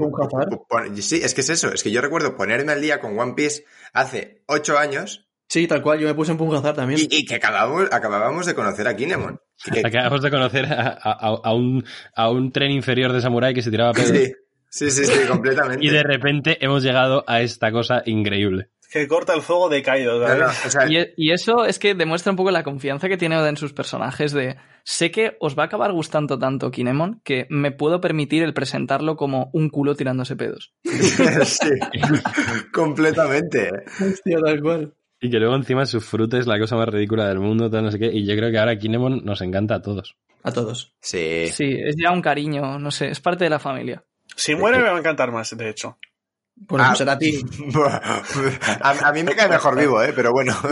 [0.96, 3.64] sí, es que es eso, es que yo recuerdo ponerme al día con One Piece
[3.92, 7.00] hace ocho años Sí, tal cual, yo me puse en Pungazar también.
[7.00, 9.40] y, y que acabamos, acabábamos de conocer a Kinemon.
[9.72, 11.84] Que- Acabamos de conocer a, a- a un,
[12.14, 14.10] a un tren inferior de Samurai que se tiraba pedos.
[14.16, 14.32] sí,
[14.70, 15.84] sí, sí, sí, completamente.
[15.86, 18.68] Y de repente hemos llegado a esta cosa increíble.
[18.92, 20.40] Que corta el fuego de Kaido, No, ¿sabes?
[20.40, 23.16] no, o sea, Y, e- y eso es que demuestra un poco la confianza que
[23.16, 27.20] tiene Oda en sus personajes de sé que os va a acabar gustando tanto Kinemon
[27.24, 30.72] que me puedo permitir el presentarlo como un culo tirándose pedos.
[30.84, 31.68] sí,
[32.72, 33.70] completamente.
[34.00, 34.94] Hostia, tal cual.
[35.20, 37.90] Y que luego encima su fruta es la cosa más ridícula del mundo, tal, no
[37.90, 38.06] sé qué.
[38.06, 40.16] Y yo creo que ahora Kinemon nos encanta a todos.
[40.42, 40.94] A todos.
[41.00, 41.46] Sí.
[41.48, 44.02] Sí, es ya un cariño, no sé, es parte de la familia.
[44.34, 45.98] Si muere me va a encantar más, de hecho.
[46.56, 46.88] Bueno, Ah.
[46.88, 47.38] pues será a ti.
[48.80, 50.12] a, a mí me cae mejor vivo, ¿eh?
[50.14, 50.54] Pero bueno.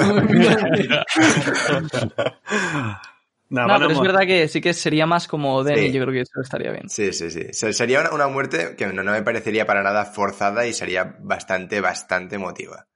[3.50, 5.92] No, a pero es verdad que sí que sería más como Denny, Sí.
[5.92, 6.86] yo creo que eso estaría bien.
[6.90, 7.46] Sí, sí, sí.
[7.52, 11.16] Se- Sería una, una muerte que no, no me parecería para nada forzada y sería
[11.20, 12.86] bastante, bastante emotiva.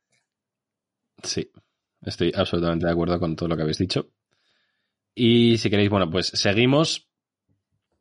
[1.23, 1.51] Sí,
[2.03, 4.11] estoy absolutamente de acuerdo con todo lo que habéis dicho.
[5.15, 7.09] Y si queréis, bueno, pues seguimos.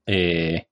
[0.05, 0.67] Eh,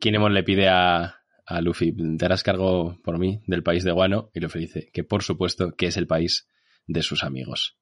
[0.00, 4.30] Kinemon le pide a, a Luffy, te harás cargo por mí del país de Guano.
[4.34, 6.48] Y Luffy dice que por supuesto que es el país
[6.86, 7.78] de sus amigos.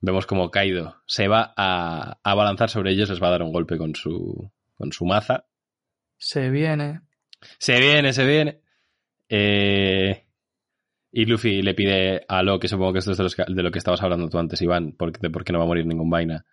[0.00, 3.52] Vemos como Kaido se va a, a balanzar sobre ellos, les va a dar un
[3.52, 5.46] golpe con su, con su maza.
[6.16, 7.00] Se viene.
[7.58, 8.60] Se viene, se viene.
[9.28, 10.27] Eh,
[11.10, 13.62] y Luffy le pide a Lo, que supongo que esto es de, los que- de
[13.62, 15.86] lo que estabas hablando tú antes, Iván, porque, de por qué no va a morir
[15.86, 16.44] ningún vaina.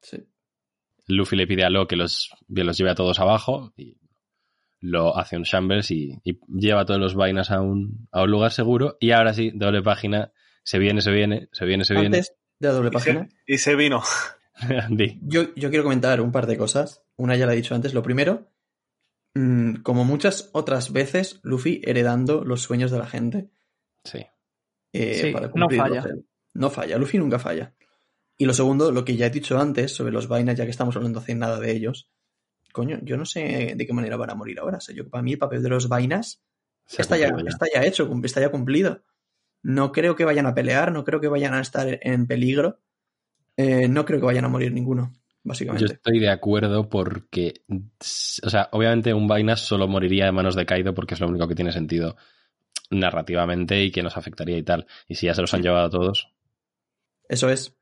[0.00, 0.18] Sí.
[1.08, 3.98] Luffy le pide a Lo que los, que los lleve a todos abajo y
[4.80, 8.30] lo hace un Chambers y, y lleva a todos los vainas a un, a un
[8.30, 8.96] lugar seguro.
[9.00, 10.32] Y ahora sí, doble página,
[10.62, 12.06] se viene, se viene, se viene, se viene.
[12.18, 14.02] Antes de la doble y, página, se, y se vino.
[15.22, 17.02] Yo, yo quiero comentar un par de cosas.
[17.16, 17.92] Una ya la he dicho antes.
[17.94, 18.50] Lo primero,
[19.34, 23.50] mm, como muchas otras veces, Luffy heredando los sueños de la gente.
[24.06, 24.24] Sí.
[24.92, 26.04] eh, Sí, para no falla.
[26.54, 27.74] No falla, Luffy nunca falla.
[28.38, 30.96] Y lo segundo, lo que ya he dicho antes sobre los vainas, ya que estamos
[30.96, 32.10] hablando hace nada de ellos.
[32.72, 34.78] Coño, yo no sé de qué manera van a morir ahora.
[34.78, 36.42] O sea, yo, para mí el papel de los vainas
[36.98, 39.02] está ya, está ya hecho, está ya cumplido.
[39.62, 42.80] No creo que vayan a pelear, no creo que vayan a estar en peligro.
[43.56, 45.94] Eh, no creo que vayan a morir ninguno, Yo básicamente.
[45.94, 50.92] estoy de acuerdo porque, o sea, obviamente un Vainas solo moriría de manos de Kaido
[50.92, 52.16] porque es lo único que tiene sentido
[52.90, 54.86] narrativamente y que nos afectaría y tal.
[55.08, 56.32] Y si ya se los han llevado a todos,
[57.28, 57.74] Eso es.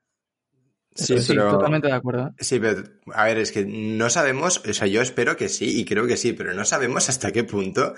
[0.94, 2.32] Sí, Sí, pero- totalmente de acuerdo.
[2.38, 2.82] Sí, pero
[3.12, 6.16] a ver, es que no sabemos, o sea, yo espero que sí y creo que
[6.16, 7.94] sí, pero no sabemos hasta qué punto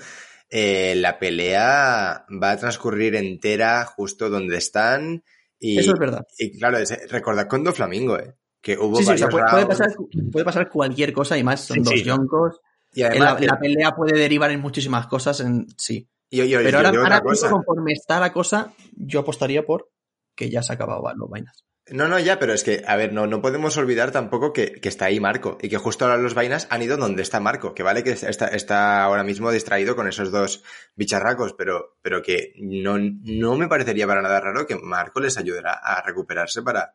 [0.49, 5.23] eh, la pelea va a transcurrir entera justo donde están.
[5.59, 6.27] Y, Eso es verdad.
[6.39, 8.35] y claro, es- recordad con Doflamingo, ¿eh?
[8.63, 9.93] Que hubo Sí, sí, o sea, puede, pasar,
[10.33, 12.03] puede pasar cualquier cosa y más son Sí, dos sí.
[12.05, 12.61] yonkos.
[12.95, 16.09] y además, La, la pelea puede derivar en muchísimas cosas, en sí.
[16.31, 17.51] Y- y- y- Pero yo ahora, cosa.
[17.51, 19.91] conforme está la cosa, yo apostaría por
[20.35, 21.65] que ya se acabado los vainas.
[21.89, 24.89] No, no, ya, pero es que, a ver, no, no podemos olvidar tampoco que, que
[24.89, 27.85] está ahí Marco y que justo ahora los vainas han ido donde está Marco, que
[27.85, 30.65] vale que está, está ahora mismo distraído con esos dos
[30.97, 35.75] bicharracos, pero, pero que no, no me parecería para nada raro que Marco les ayudara
[35.75, 36.93] a recuperarse para,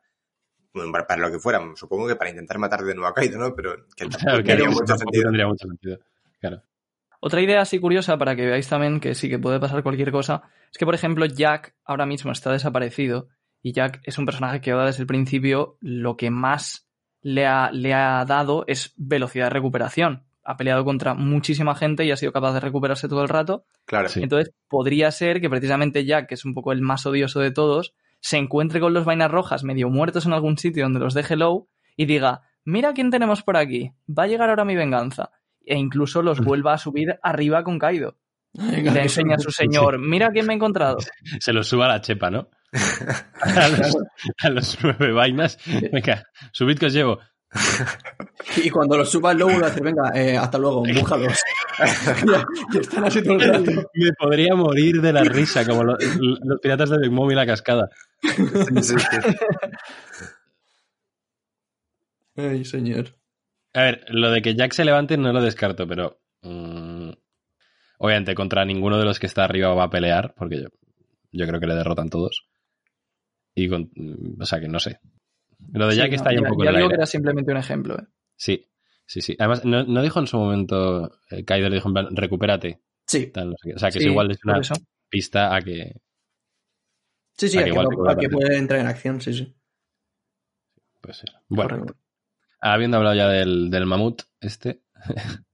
[0.73, 1.61] bueno, para, para lo que fuera.
[1.75, 3.55] Supongo que para intentar matar de nuevo a Kaido, ¿no?
[3.55, 5.23] Pero que tampoco claro, que tendría no- mucho tampoco sentido.
[5.23, 5.99] tendría mucho sentido.
[6.41, 6.63] Claro.
[7.23, 10.41] Otra idea así curiosa para que veáis también que sí que puede pasar cualquier cosa
[10.71, 13.27] es que, por ejemplo, Jack ahora mismo está desaparecido
[13.61, 16.87] y Jack es un personaje que ahora desde el principio lo que más
[17.21, 20.23] le ha, le ha dado es velocidad de recuperación.
[20.43, 23.65] Ha peleado contra muchísima gente y ha sido capaz de recuperarse todo el rato.
[23.85, 24.09] Claro.
[24.09, 24.23] Sí.
[24.23, 27.93] Entonces podría ser que precisamente Jack, que es un poco el más odioso de todos,
[28.19, 31.67] se encuentre con los vainas rojas medio muertos en algún sitio donde los deje low
[31.95, 35.29] y diga, mira quién tenemos por aquí, va a llegar ahora mi venganza.
[35.65, 38.17] E incluso los vuelva a subir arriba con Kaido.
[38.53, 40.97] Y le enseña a su señor, mira quién me he encontrado.
[41.39, 42.49] Se los suba a la chepa, ¿no?
[43.41, 43.97] a, los,
[44.39, 45.57] a los nueve vainas.
[45.91, 47.19] Venga, subid que os llevo.
[48.63, 51.37] Y cuando los suba luego vuelve a decir, venga, eh, hasta luego, bújalos.
[52.73, 53.71] y están así todo el rato.
[53.93, 57.45] Me podría morir de la risa, como lo- los, piratas de Big Mom y la
[57.45, 57.89] cascada.
[58.21, 59.35] Sí, sí, sí.
[62.37, 63.15] Ay, señor.
[63.73, 66.19] A ver, lo de que Jack se levante no lo descarto, pero.
[66.41, 67.09] mm,
[67.99, 70.67] obviamente, contra ninguno de los que está arriba va a pelear, porque yo,
[71.31, 72.47] yo creo que le derrotan todos.
[73.55, 73.91] Y con,
[74.39, 74.99] o sea que no sé.
[75.73, 77.05] Lo de Sí, Jack no, está ahí ya, un poco ya el digo que era
[77.05, 77.95] simplemente un ejemplo.
[77.99, 78.05] ¿eh?
[78.35, 78.65] Sí,
[79.05, 79.35] sí, sí.
[79.39, 82.81] Además, no, no dijo en su momento, eh, Kaido le dijo en plan, recupérate.
[83.05, 83.75] Sí, tal, no sé qué.
[83.75, 84.61] O sea que Sí, es igual es una
[85.09, 85.93] pista a que.
[87.37, 88.31] sí, sí, a que lo- puede a que aparecer.
[88.31, 89.55] puede entrar en acción, sí, sí.
[91.01, 91.29] Pues ser.
[91.49, 91.95] Bueno, Correcto.
[92.61, 94.81] Habiendo hablado ya del, del mamut, este.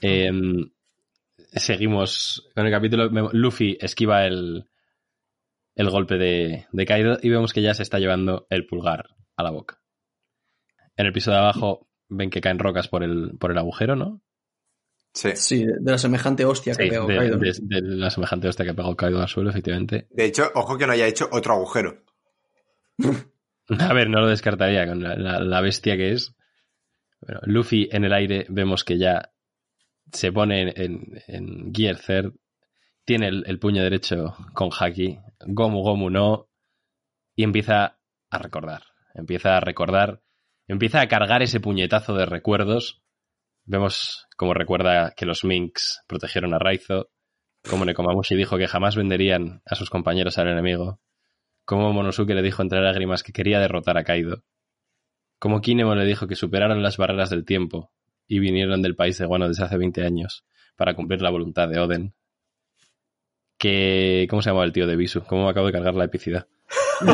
[0.00, 0.70] em,
[1.52, 3.08] seguimos con el capítulo.
[3.32, 4.68] Luffy esquiva el,
[5.74, 9.42] el golpe de, de Kaido y vemos que ya se está llevando el pulgar a
[9.42, 9.80] la boca.
[10.96, 14.20] En el piso de abajo ven que caen rocas por el, por el agujero, ¿no?
[15.12, 15.30] Sí.
[15.36, 17.38] Sí, de la semejante hostia que pegó de, Kaido.
[17.38, 20.06] de- de la semejante hostia que pegó Kaido al suelo, efectivamente.
[20.10, 22.02] De hecho, ojo que no haya hecho otro agujero.
[23.80, 26.34] A ver, no lo descartaría con la, la- bestia que es.
[27.20, 29.30] Bueno, Luffy en el aire vemos que ya
[30.12, 32.34] se pone en, en, Gear Third
[33.04, 36.48] tiene el, el puño derecho con Haki, Gomu Gomu no,
[37.34, 37.98] y empieza
[38.30, 38.82] a recordar.
[39.14, 40.22] Empieza a recordar,
[40.66, 43.02] empieza a cargar ese puñetazo de recuerdos.
[43.64, 47.10] Vemos cómo recuerda que los Minks protegieron a Raizo,
[47.68, 51.00] cómo Nekomamushi dijo que jamás venderían a sus compañeros al enemigo,
[51.64, 54.42] cómo Monosuke le dijo entre lágrimas que quería derrotar a Kaido,
[55.38, 57.90] cómo Kinemon le dijo que superaron las barreras del tiempo
[58.26, 60.44] y vinieron del país de Guano desde hace 20 años
[60.76, 62.14] para cumplir la voluntad de Oden.
[63.58, 65.22] Que, ¿Cómo se llamaba el tío de Bisu?
[65.24, 66.46] ¿Cómo me acabo de cargar la epicidad?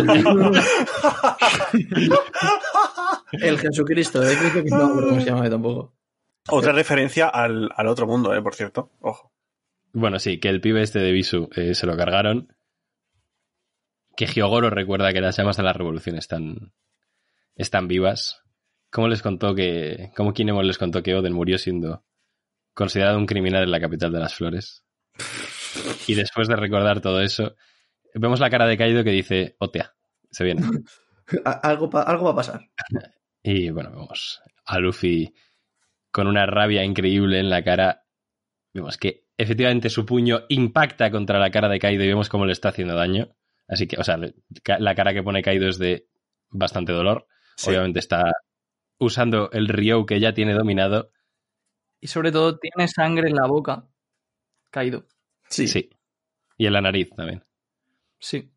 [3.33, 4.37] El Jesucristo, ¿eh?
[4.39, 5.95] Creo que no me acuerdo cómo se llama tampoco.
[6.49, 8.91] Otra referencia al, al otro mundo, eh, por cierto.
[9.01, 9.33] Ojo.
[9.93, 12.53] Bueno, sí, que el pibe este de Bisu eh, se lo cargaron.
[14.21, 16.75] Que Hyogoro recuerda que las llamas de la revolución están,
[17.55, 18.43] están vivas.
[18.91, 20.11] ¿Cómo les contó que.
[20.15, 22.05] ¿Cómo Kinemon les contó que Oden murió siendo
[22.75, 24.85] considerado un criminal en la capital de las flores?
[26.07, 27.57] Y después de recordar todo eso,
[28.15, 29.95] vemos la cara de Kaido que dice, Otea,
[30.31, 30.67] se viene.
[31.63, 32.61] Algo, algo va a pasar.
[33.43, 35.33] Y bueno, vemos a Luffy
[36.11, 38.05] con una rabia increíble en la cara.
[38.75, 42.53] Vemos que efectivamente su puño impacta contra la cara de Kaido y vemos cómo le
[42.53, 43.35] está haciendo daño.
[43.71, 46.09] Así que, o sea, la cara que pone Kaido es de
[46.51, 47.29] bastante dolor.
[47.57, 47.71] Sí.
[47.71, 48.33] Obviamente está
[48.99, 51.13] usando el Ryou que ya tiene dominado.
[52.01, 53.87] Y sobre todo tiene sangre en la boca.
[54.71, 55.07] Caído.
[55.49, 55.69] Sí.
[55.69, 55.91] Sí.
[56.59, 57.45] Y en la nariz también.
[58.19, 58.51] Sí.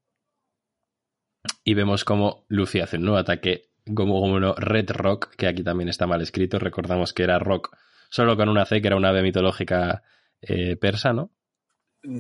[1.64, 5.64] Y vemos cómo Luffy hace un nuevo ataque como, como no, Red Rock, que aquí
[5.64, 6.58] también está mal escrito.
[6.58, 7.76] Recordamos que era Rock
[8.10, 10.04] solo con una C, que era una ave mitológica
[10.42, 11.32] eh, persa, ¿no?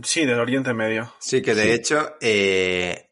[0.03, 1.13] Sí, del Oriente Medio.
[1.19, 1.71] Sí, que de Sí.
[1.71, 3.11] hecho, eh,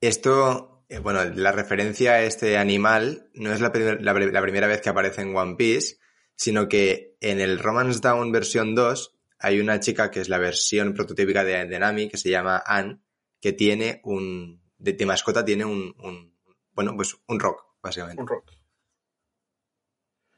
[0.00, 4.42] esto, eh, bueno, la referencia a este animal no es la, primer- la pri- la
[4.42, 5.96] primera vez que aparece en One Piece,
[6.34, 10.94] sino que en el Romance Down versión 2 hay una chica que es la versión
[10.94, 12.98] prototípica de, de Nami, que se llama Anne,
[13.40, 16.34] que tiene un, de, de mascota tiene un, un-
[16.72, 18.20] bueno, pues un rock, básicamente.
[18.20, 18.50] Un rock.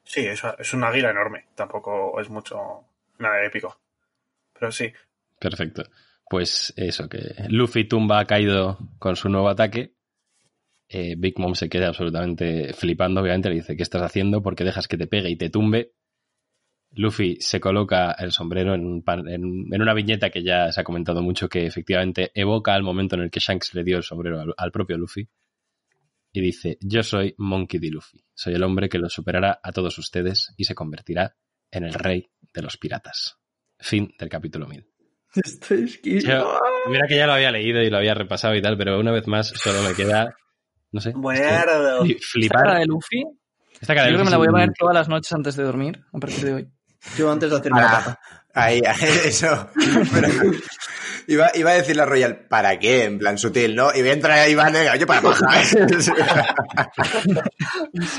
[0.04, 1.48] Sí, es, es un águila enorme.
[1.54, 2.84] Tampoco es mucho.
[3.18, 3.80] Nada épico.
[4.52, 4.92] Pero sí.
[5.38, 5.84] Perfecto.
[6.28, 9.94] Pues eso, que Luffy tumba a Kaido con su nuevo ataque.
[10.88, 14.42] Eh, Big Mom se queda absolutamente flipando, obviamente, le dice, ¿qué estás haciendo?
[14.42, 15.92] Porque dejas que te pegue y te tumbe.
[16.92, 21.66] Luffy se coloca el sombrero en, una viñeta que ya se ha comentado mucho, que
[21.66, 25.28] efectivamente evoca al momento en el que Shanks le dio el sombrero al, propio Luffy.
[26.32, 27.90] Y dice, yo soy Monkey D.
[27.90, 28.24] Luffy.
[28.34, 31.36] Soy el hombre que los superará a todos ustedes y se convertirá
[31.70, 33.38] en el rey de los piratas.
[33.78, 34.95] Fin del capítulo 1000.
[36.02, 39.12] Yo- mira que ya lo había leído y lo había repasado y tal, pero una
[39.12, 40.34] vez más solo me queda,
[40.92, 42.04] no sé, Muerdo.
[42.04, 42.78] fli- Esta cara flipar.
[42.80, 43.24] de Luffy,
[43.80, 45.56] Esta cara de yo creo que me la voy a poner todas las noches antes
[45.56, 46.68] de dormir, a partir de hoy.
[47.16, 48.18] Yo antes de hacerme la Ah, paja.
[48.54, 49.70] ahí, ahí, eso.
[50.12, 50.28] Pero
[51.28, 53.04] iba, iba a decir la Royal, ¿para qué?
[53.04, 53.94] En plan sutil, ¿no?
[53.94, 55.46] Y voy a entrar ahí, Iván, venga, yo para paja.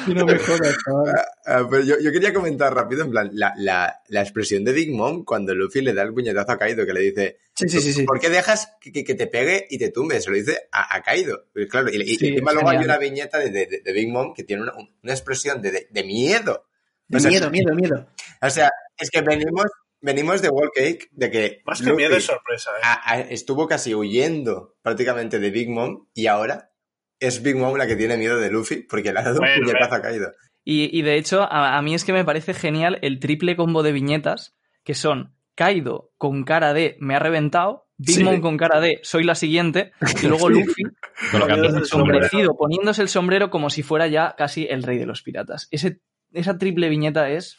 [0.05, 1.15] Que no me jodas, chaval.
[1.45, 4.91] Ah, pero yo, yo quería comentar rápido, en plan, la, la, la expresión de Big
[4.93, 8.03] Mom cuando Luffy le da el puñetazo a Kaido, que le dice, Sí, sí, sí.
[8.03, 10.21] ¿por qué dejas que, que- que te pegue y te tumbe?
[10.21, 11.45] Se lo dice a, a Kaido.
[11.55, 14.33] Y claro, y, y encima es luego hay una viñeta de, de- de Big Mom
[14.33, 16.67] que tiene una, una expresión de, de- de miedo.
[17.07, 18.07] De O sea, miedo, miedo, miedo.
[18.41, 19.65] O sea, es que venimos,
[20.01, 22.81] venimos de Wall Cake, de que Más que Luffy miedo es sorpresa, ¿eh?
[22.83, 26.71] a- a- estuvo casi huyendo prácticamente de Big Mom y ahora
[27.19, 29.61] es Big Mom la que tiene miedo de Luffy porque le ha dado Bueno, un
[29.65, 30.31] puñetazo a Kaido.
[30.63, 33.83] Y, y de hecho, a, a mí es que me parece genial el triple combo
[33.83, 38.23] de viñetas, que son Kaido con cara de me ha reventado, Big Sí.
[38.23, 39.91] Mom con cara de soy la siguiente,
[40.21, 40.83] y luego Luffy
[41.31, 42.19] colocando Poniéndose el el sombrero.
[42.27, 45.67] sombrecido, poniéndose el sombrero como si fuera ya casi el rey de los piratas.
[45.71, 46.01] Ese,
[46.33, 47.57] esa triple viñeta es...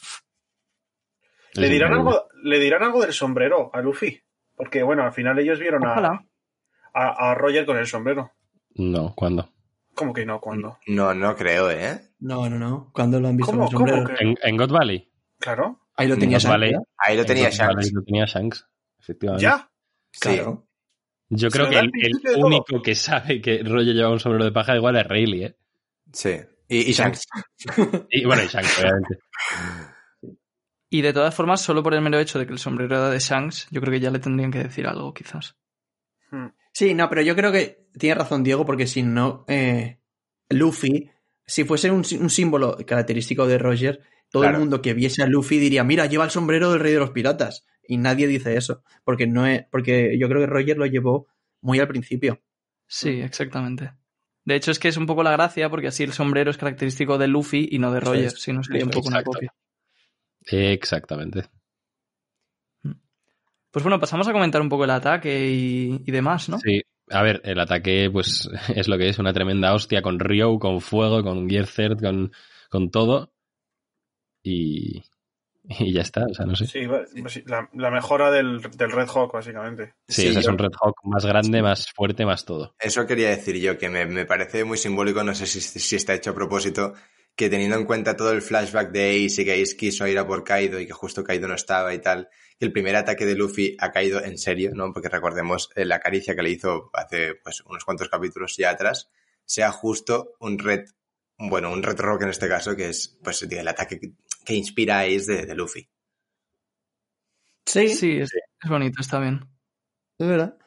[1.55, 4.21] ¿Le dirán, algo, ¿Le dirán algo del sombrero a Luffy?
[4.55, 6.25] Porque, bueno, al final ellos vieron a,
[6.95, 8.33] a, a Roger con el sombrero.
[8.75, 9.53] No, ¿cuándo?
[9.95, 10.41] ¿Cómo que no?
[10.41, 10.79] ¿Cuándo?
[10.87, 12.01] No, no creo, ¿eh?
[12.21, 12.91] No, no, no.
[12.93, 14.17] ¿Cuándo lo han visto ¿Cómo, con el cómo sombrero?
[14.19, 14.25] que?
[14.25, 15.11] En, en God Valley.
[15.39, 15.81] Claro.
[15.97, 16.79] Ahí lo tenía Shanks.
[16.99, 17.93] Ahí lo En tenía God Valley Shanks.
[17.93, 18.67] lo tenía Shanks,
[19.01, 19.43] efectivamente.
[19.43, 19.71] ¿Ya?
[20.13, 20.21] Sí.
[20.21, 20.67] Claro.
[21.31, 21.91] Yo Se creo que el,
[22.45, 25.57] único que sabe que Roger lleva un sombrero de paja igual es Rayleigh, ¿eh?
[26.13, 26.37] Sí.
[26.69, 27.27] Y, y Shanks.
[28.11, 29.19] Y bueno, y Shanks, obviamente.
[30.91, 33.18] Y de todas formas, solo por el mero hecho de que el sombrero era de
[33.18, 35.57] Shanks, yo creo que ya le tendrían que decir algo, quizás.
[36.30, 36.47] Hmm.
[36.72, 40.01] Sí, no, pero yo creo que tiene razón Diego, porque si no, eh,
[40.49, 41.11] Luffy,
[41.47, 44.57] si fuese un, sí- un símbolo característico de Roger, todo Claro.
[44.57, 47.11] el mundo que viese a Luffy diría, mira, lleva el sombrero del rey de los
[47.11, 47.64] piratas.
[47.86, 51.26] Y nadie dice eso, porque no es, porque yo creo que Roger lo llevó
[51.62, 52.43] muy al principio.
[52.86, 53.93] Sí, exactamente.
[54.45, 57.16] De hecho, es que es un poco la gracia, porque así el sombrero es característico
[57.18, 58.41] de Luffy y no de Roger, es.
[58.43, 59.53] si no sería un poco una copia.
[60.51, 61.45] Exactamente.
[62.83, 62.97] Pues
[63.71, 66.59] Pues bueno, pasamos a comentar un poco el ataque y, y demás, ¿no?
[66.59, 66.83] Sí.
[67.11, 70.81] A ver, el ataque, pues, es lo que es, una tremenda hostia con Ryo, con
[70.81, 72.33] fuego, con Gearzert, con,
[72.71, 73.33] con todo.
[74.43, 75.03] Y,
[75.69, 76.67] y ya está, o sea, no sé.
[76.67, 79.95] Sí, pues la, la mejora del, del Red Hawk, básicamente.
[80.07, 82.75] Sí, sea, es un Red Hawk más grande, más fuerte, más todo.
[82.79, 86.15] Eso quería decir yo, que me, me parece muy simbólico, no sé si, si está
[86.15, 86.95] hecho a propósito,
[87.39, 90.26] que teniendo en cuenta todo el flashback de Ace y que Ace quiso ir a
[90.26, 92.28] por Kaido y que justo Kaido no estaba y tal,
[92.59, 94.93] que el primer ataque de Luffy ha caído en serio, ¿no?
[94.93, 99.09] Porque recordemos eh, la caricia que le hizo hace pues unos cuantos capítulos ya atrás,
[99.45, 100.86] sea justo un red,
[101.39, 104.14] bueno, un red rock en este caso, que es pues el ataque que,
[104.45, 105.89] que inspira a Ace de, de Luffy.
[107.64, 109.49] Sí, Sí, es, es bonito, está bien.
[110.18, 110.59] es verdad.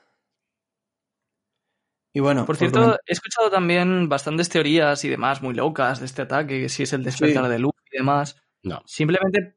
[2.13, 6.23] Y bueno, Por cierto, he escuchado también bastantes teorías y demás muy locas de este
[6.23, 7.51] ataque, que si es el despertar Sí.
[7.51, 8.41] de Luffy y demás.
[8.63, 8.81] No.
[8.85, 9.55] Simplemente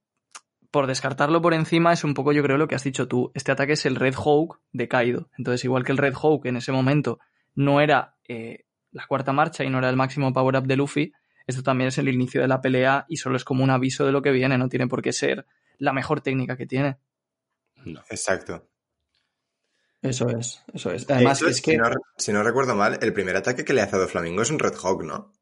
[0.70, 3.30] por descartarlo por encima es un poco yo creo lo que has dicho tú.
[3.34, 5.28] Este ataque es el Red Hawk de Kaido.
[5.38, 7.18] Entonces igual que el Red Hawk en ese momento
[7.54, 11.12] no era eh, la cuarta marcha y no era el máximo power up de Luffy,
[11.46, 14.12] esto también es el inicio de la pelea y solo es como un aviso de
[14.12, 15.46] lo que viene, no tiene por qué ser
[15.78, 16.96] la mejor técnica que tiene.
[17.84, 18.00] No.
[18.10, 18.68] Exacto.
[20.04, 21.08] Eso es, eso es.
[21.08, 21.72] Además, es que...
[21.72, 24.50] si, no, si no recuerdo mal, el primer ataque que le hace a Flamingo es
[24.50, 25.32] un Red Hawk, ¿no?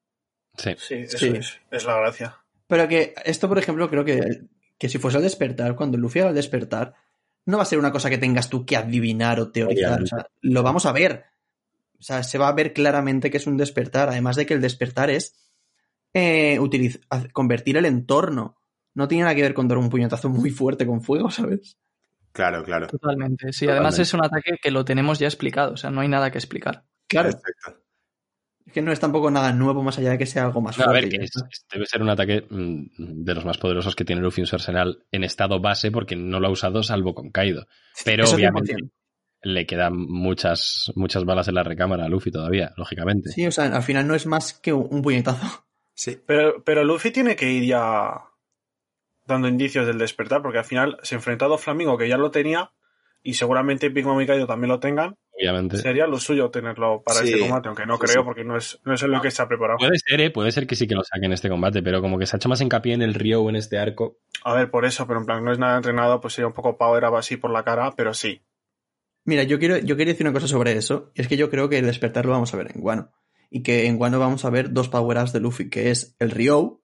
[0.57, 0.75] Sí.
[0.79, 1.33] Sí, eso Sí.
[1.37, 2.39] Es, es la gracia.
[2.69, 4.43] Pero que esto, por ejemplo, creo que,
[4.79, 6.95] que si fuese al despertar, cuando Luffy haga el despertar,
[7.45, 10.03] no va a ser una cosa que tengas tú que adivinar o teorizar.
[10.03, 11.25] O sea, lo vamos a ver.
[11.99, 14.09] O sea, se va a ver claramente que es un despertar.
[14.09, 15.35] Además de que el despertar es
[16.15, 16.59] eh,
[17.33, 18.57] convertir el entorno.
[18.95, 21.79] No tiene nada que ver con dar un puñetazo muy fuerte con fuego, ¿sabes?
[22.33, 22.87] Claro, claro.
[22.87, 23.53] Totalmente.
[23.53, 26.31] Sí, además es un ataque que lo tenemos ya explicado, o sea, no hay nada
[26.31, 26.85] que explicar.
[27.09, 27.79] Claro, Exacto.
[28.67, 30.85] es que no es tampoco nada nuevo más allá de que sea algo más No,
[30.85, 31.09] a fuerte.
[31.09, 34.41] ver, que es- debe ser un ataque mm, de los más poderosos que tiene Luffy
[34.41, 37.67] en su arsenal en estado base porque no lo ha usado salvo con Kaido.
[38.05, 38.91] Pero Eso obviamente 100%.
[39.43, 43.31] le quedan muchas, muchas balas en la recámara a Luffy todavía, lógicamente.
[43.31, 45.67] Sí, o sea, al final no es más que un un puñetazo.
[45.95, 46.19] Sí.
[46.27, 48.13] Pero, pero Luffy tiene que ir ya
[49.33, 52.31] dando indicios del despertar, porque al final se enfrentó a dos Flamingo que ya lo
[52.31, 52.73] tenía,
[53.23, 55.17] y seguramente Big Mom y Kaido también lo tengan.
[55.35, 55.79] Obviamente.
[55.79, 57.29] Sería lo suyo tenerlo para Sí.
[57.29, 58.25] este combate, aunque no Sí, creo, sí.
[58.25, 59.79] porque no es, no es en lo que está preparado.
[59.79, 60.31] Puede ser, ¿eh?
[60.31, 62.39] Puede ser que sí que lo saquen en este combate, pero como que se ha
[62.39, 64.19] hecho más hincapié en el Ryo en este arco.
[64.45, 66.77] A ver, por eso, pero en plan, no es nada entrenado, pues sería un poco
[66.77, 68.43] power up así por la cara, pero sí.
[69.25, 71.69] Mira, yo quiero, yo quería decir una cosa sobre eso, y es que yo creo
[71.69, 73.11] que el despertar lo vamos a ver en Guano.
[73.51, 76.82] Y que en Guano vamos a ver dos power-ups de Luffy, que es el Ryo,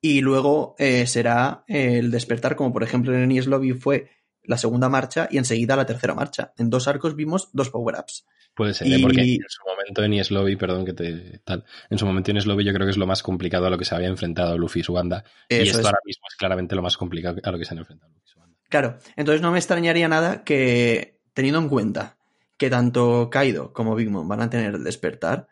[0.00, 4.10] y luego eh, será el despertar, como por ejemplo en Enies Lobby fue
[4.44, 6.52] la segunda marcha y enseguida la tercera marcha.
[6.56, 8.26] En dos arcos vimos dos power-ups.
[8.54, 8.98] Puede ser, ¿eh?
[9.00, 12.38] Porque en su momento en Ies Lobby, perdón que te tal, en su momento en
[12.38, 14.58] Ies Lobby yo creo que es lo más complicado a lo que se había enfrentado
[14.58, 15.24] Luffy y su banda.
[15.48, 15.86] y esto es.
[15.86, 18.32] ahora mismo es claramente lo más complicado a lo que se han enfrentado Luffy y
[18.32, 18.58] su banda.
[18.68, 22.18] Claro, entonces no me extrañaría nada que, teniendo en cuenta
[22.56, 25.48] que tanto Kaido como Big Mom van a tener el despertar,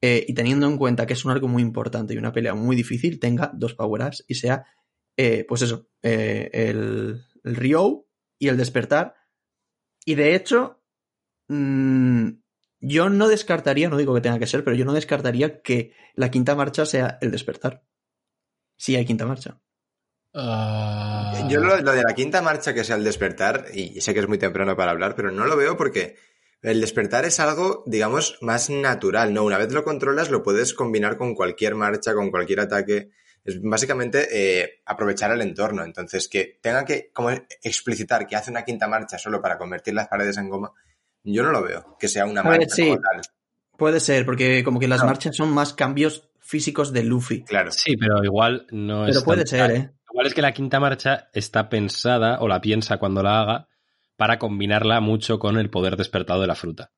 [0.00, 2.76] eh, y teniendo en cuenta que es un arco muy importante y una pelea muy
[2.76, 4.66] difícil, tenga dos power-ups y sea,
[5.16, 8.06] eh, pues eso, eh, el, el Ryo
[8.38, 9.14] y el despertar.
[10.04, 10.82] Y de hecho,
[11.48, 12.28] mm,
[12.80, 16.30] yo no descartaría, no digo que tenga que ser, pero yo no descartaría que la
[16.30, 17.82] quinta marcha sea el despertar.
[18.76, 19.58] Si hay quinta marcha.
[20.34, 21.48] Ah.
[21.48, 24.28] Yo lo, lo de la quinta marcha que sea el despertar, y sé que es
[24.28, 26.16] muy temprano para hablar, pero no lo veo porque
[26.72, 29.44] el despertar es algo, digamos, más natural, ¿no?
[29.44, 33.10] Una vez lo controlas, lo puedes combinar con cualquier marcha, con cualquier ataque.
[33.44, 35.84] Es básicamente eh, aprovechar el entorno.
[35.84, 37.30] Entonces, que tenga que como
[37.62, 40.72] explicitar que hace una quinta marcha solo para convertir las paredes en goma,
[41.22, 42.82] yo no lo veo, que sea una ver, marcha sí.
[42.88, 43.20] como tal.
[43.76, 45.06] Puede ser, porque como que las No.
[45.06, 47.44] marchas son más cambios físicos de Luffy.
[47.44, 47.70] Claro.
[47.70, 49.14] Sí, pero igual no es.
[49.14, 49.90] Pero puede tan- ser, ¿eh?
[50.10, 53.68] Igual es que la quinta marcha está pensada, o la piensa cuando la haga,
[54.16, 56.90] para combinarla mucho con el poder despertado de la fruta.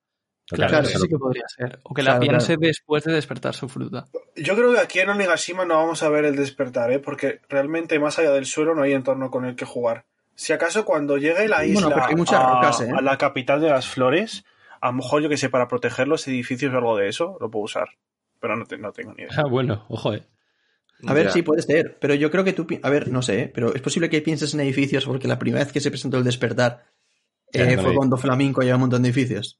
[0.46, 1.78] Claro, Claro, eso sí que podría ser.
[1.82, 2.60] O que Claro, la piense claro.
[2.60, 4.06] después de despertar su fruta.
[4.34, 6.98] Yo creo que aquí en Onigashima no vamos a ver el despertar, ¿eh?
[7.00, 10.06] porque realmente más allá del suelo no hay entorno con el que jugar.
[10.34, 12.90] Si acaso cuando llegue la isla pero hay muchas a, rocas, ¿eh?
[12.96, 14.44] a la capital de las flores,
[14.80, 17.50] a lo mejor yo que sé, para proteger los edificios o algo de eso, lo
[17.50, 17.88] puedo usar.
[18.40, 19.34] Pero no, te- no tengo ni idea.
[19.36, 20.22] Ah, bueno, ojo, eh.
[21.06, 21.32] A ver, Ya.
[21.32, 21.98] sí, puede ser.
[22.00, 22.66] Pero yo creo que tú.
[22.82, 23.52] A ver, no sé, ¿eh?
[23.52, 26.24] pero es posible que pienses en edificios porque la primera vez que se presentó el
[26.24, 26.86] despertar
[27.52, 29.58] eh, fue cuando Flamenco lleva un montón de edificios.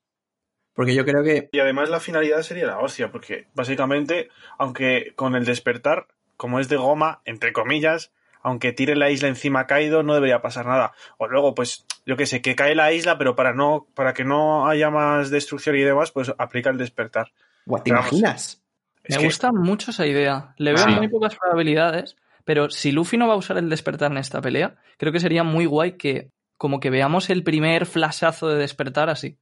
[0.74, 1.48] Porque yo creo que.
[1.52, 4.28] Y además la finalidad sería la hostia, porque básicamente,
[4.58, 8.12] aunque con el despertar, como es de goma, entre comillas,
[8.42, 10.92] aunque tire la isla encima a Kaido, no debería pasar nada.
[11.16, 14.24] O luego, pues, yo que sé, que cae la isla, pero para no, para que
[14.24, 17.32] no haya más destrucción y demás, pues aplica el despertar.
[17.66, 18.62] Guau, ¿Te Pero imaginas?
[19.08, 20.54] Me que- gusta mucho esa idea.
[20.58, 20.90] Le veo Sí.
[20.90, 24.76] muy pocas probabilidades, pero si Luffy no va a usar el despertar en esta pelea,
[24.96, 29.38] creo que sería muy guay que como que veamos el primer flashazo de despertar así.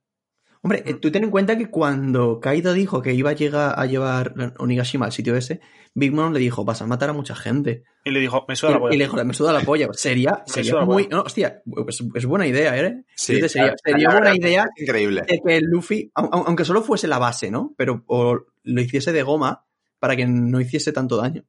[0.62, 3.86] Hombre, eh, tú ten en cuenta que cuando Kaido dijo que iba a llegar a
[3.86, 5.60] llevar Onigashima al sitio ese,
[5.94, 7.84] Big Mom le dijo, vas a matar a mucha gente.
[8.04, 8.94] Y le dijo, me suda la polla.
[8.94, 9.88] y le dijo, me suda la polla.
[9.92, 11.06] Sería, sería muy...
[11.08, 13.04] No, hostia, pues, es buena idea, ¿eh?
[13.14, 15.22] Sí, Yo te- sería, claro, sería buena verdad, idea Increíble.
[15.28, 17.72] de que Luffy, au- au- aunque solo fuese la base, ¿no?
[17.76, 19.64] Pero o lo hiciese de goma
[20.00, 21.44] para que no hiciese tanto daño.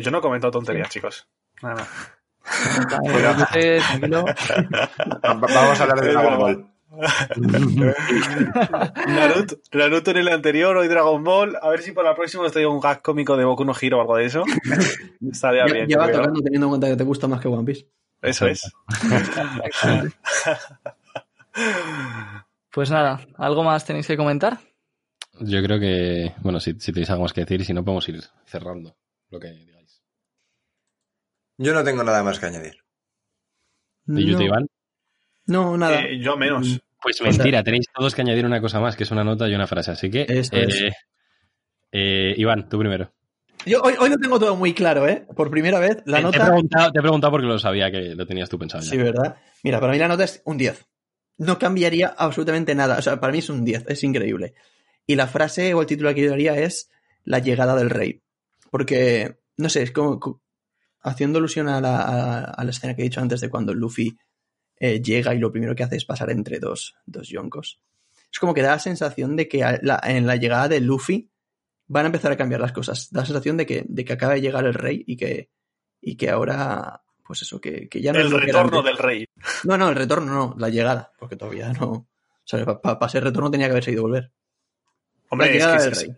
[0.00, 1.28] Yo no he comentado tonterías, chicos.
[1.62, 1.88] Nada,
[2.42, 4.24] tranquilo.
[5.22, 6.38] Vamos a hablar de Dragon.
[6.38, 6.66] Ball.
[9.06, 11.56] Naruto, Naruto en el anterior, hoy Dragon Ball.
[11.62, 13.98] A ver si por la próxima os traigo un gag cómico de Boku no Hero
[13.98, 14.44] o algo de eso.
[15.30, 15.86] Estaría bien.
[15.88, 16.18] ya yo va creo.
[16.18, 17.86] tocando teniendo en cuenta que te gusta más que One Piece.
[18.22, 18.70] Eso es.
[22.72, 24.60] Pues nada, ¿algo más tenéis que comentar?
[25.40, 28.08] Yo creo que, bueno, si, si tenéis algo más que decir, y si no, podemos
[28.08, 28.94] ir cerrando
[29.30, 29.69] lo que.
[31.62, 32.78] Yo no tengo nada más que añadir.
[34.08, 34.66] ¿Y yo no, Iván?
[35.46, 36.02] no, nada.
[36.04, 36.80] Eh, yo menos.
[37.02, 39.46] Pues O sea- mentira, tenéis todos que añadir una cosa más, que es una nota
[39.46, 39.90] y una frase.
[39.90, 40.52] Así que, eh, es.
[41.92, 43.12] eh, Iván, tú primero.
[43.66, 45.26] Yo hoy, hoy lo tengo todo muy claro, ¿eh?
[45.36, 46.46] Por primera vez, la Eh, te, he nota...
[46.46, 48.90] preguntado, te he preguntado porque lo sabía que lo tenías tú pensado ya.
[48.90, 49.36] Sí, ¿verdad?
[49.62, 50.86] Mira, para mí la nota es un 10.
[51.36, 52.96] No cambiaría absolutamente nada.
[52.98, 54.54] O sea, para mí es un 10, es increíble.
[55.06, 56.90] Y la frase o el título que yo daría es
[57.24, 58.22] La llegada del rey.
[58.70, 60.40] Porque, no sé, es como co-
[61.02, 64.16] haciendo alusión a la, a- a la escena que he dicho antes de cuando Luffy
[64.76, 67.80] eh, llega y lo primero que hace es pasar entre dos, dos yonkos.
[68.32, 71.30] Es como que da la sensación de que la- en la llegada de Luffy
[71.86, 73.08] van a empezar a cambiar las cosas.
[73.10, 75.50] Da la sensación de que, de que acaba de llegar el rey y que,
[76.00, 79.26] y que ahora, pues eso, que, que ya no es El era retorno del rey.
[79.64, 81.90] No, no, el retorno no, la llegada, porque todavía no.
[81.90, 82.06] O
[82.44, 84.32] sea, para ser retorno tenía que haberse ido a volver.
[85.28, 86.14] Hombre, la es que, del se, rey.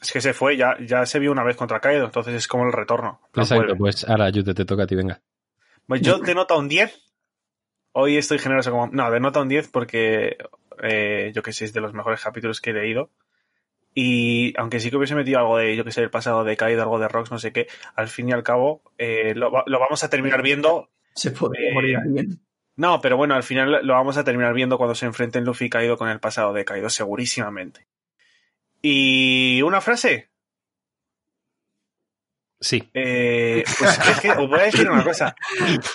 [0.00, 2.64] Es que se fue, ya, ya se vio una vez contra Kaido, entonces es como
[2.66, 3.20] el retorno.
[3.34, 3.76] No Exacto, vuelve.
[3.76, 5.20] pues ahora, Yute, te toca a ti, venga.
[5.86, 6.98] Pues yo de nota un 10.
[7.92, 8.88] Hoy estoy generoso como...
[8.88, 10.36] No, de nota un 10 porque
[10.82, 13.10] eh, yo que sé, es de los mejores capítulos que he leído.
[13.94, 16.82] Y aunque sí que hubiese metido algo de, yo que sé, el pasado de Kaido,
[16.82, 20.04] algo de Rocks, no sé qué, al fin y al cabo eh, lo, lo vamos
[20.04, 20.90] a terminar viendo.
[21.14, 22.40] Se podría Eh, morir alguien.
[22.76, 25.70] No, pero bueno, al final lo vamos a terminar viendo cuando se enfrenten Luffy y
[25.70, 27.88] Kaido con el pasado de Kaido, segurísimamente.
[28.82, 30.30] Y una frase.
[32.60, 32.88] Sí.
[32.92, 35.36] Eh, pues es que os voy a decir una cosa.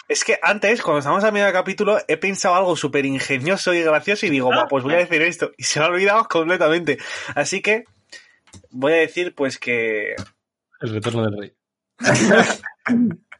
[0.08, 3.82] Es que antes, cuando estábamos a medio del capítulo, he pensado algo súper ingenioso y
[3.82, 5.52] gracioso y digo, "Buah, pues voy a decir esto.
[5.58, 7.00] Y se me ha olvidado completamente.
[7.36, 7.84] Así que
[8.72, 10.16] voy a decir, pues que.
[10.80, 11.54] El retorno del rey.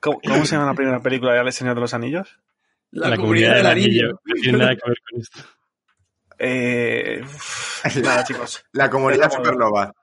[0.02, 2.40] ¿Cómo, cómo se llama la primera película de El Señor de los Anillos?
[2.92, 4.22] La, comunidad del anillo.
[4.24, 5.40] No tiene nada que ver con esto.
[6.46, 8.66] Eh, uf, nada, chicos.
[8.74, 9.94] La comunidad supernova.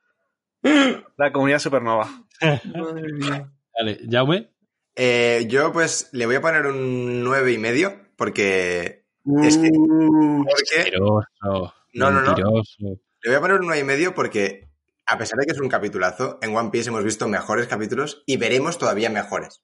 [0.62, 2.08] La comunidad supernova.
[2.40, 3.52] Madre mía.
[3.78, 4.50] Vale, Jaume.
[4.96, 9.04] Eh, yo pues le voy a poner un nueve y medio porque...
[9.42, 11.74] Es que- Uh, porque Mentiroso.
[11.92, 12.26] No, no, no.
[12.28, 12.76] mentiroso.
[12.80, 14.70] le voy a poner un nueve y medio porque
[15.06, 18.38] a pesar de que es un capitulazo, en One Piece hemos visto mejores capítulos y
[18.38, 19.62] veremos todavía mejores.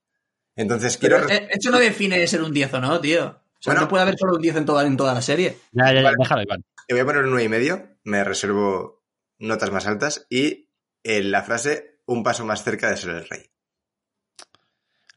[0.56, 1.18] Entonces quiero...
[1.26, 3.40] pero, eh, eso no define ser un 10 o no, tío.
[3.66, 3.80] Sea, Bueno.
[3.82, 5.58] no puede haber solo un 10 en toda, en toda la serie.
[5.72, 6.16] Ya, ya, ya, Vale.
[6.18, 6.64] déjalo, Iván.
[6.88, 9.02] Le voy a poner un nueve y medio, me reservo
[9.38, 10.68] notas más altas y
[11.02, 13.50] en la frase un paso más cerca de ser el rey.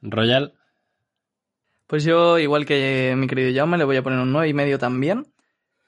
[0.02, 0.54] Royal.
[1.88, 4.78] Pues yo, igual que mi querido Jaume, le voy a poner un 9 y medio
[4.80, 5.32] también.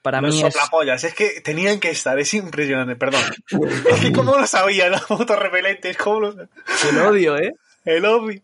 [0.02, 0.52] Para Los mí es...
[0.54, 3.22] soplapollas, es que tenían que estar, es impresionante, perdón.
[3.90, 7.52] es que cómo lo sabía, los autorrepelentes, cómo lo El odio, ¿eh?
[7.84, 8.40] El obvio.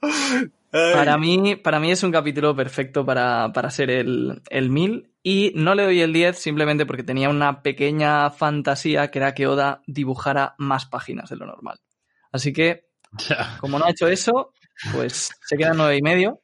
[0.72, 0.92] Ay.
[0.94, 5.52] Para mí, para mí es un capítulo perfecto para, para ser el, el 1000 y
[5.54, 9.82] no le doy el 10 simplemente porque tenía una pequeña fantasía que era que Oda
[9.86, 11.78] dibujara más páginas de lo normal.
[12.32, 12.84] Así que,
[13.60, 14.52] como no ha hecho eso,
[14.92, 16.42] pues se queda en 9 y medio.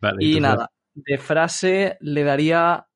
[0.00, 2.86] Vale, Y entonces- nada, de frase le daría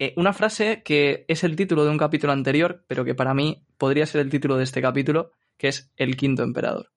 [0.00, 3.64] eh, una frase que es el título de un capítulo anterior, pero que para mí
[3.78, 6.90] podría ser el título de este capítulo, que es El Quinto Emperador.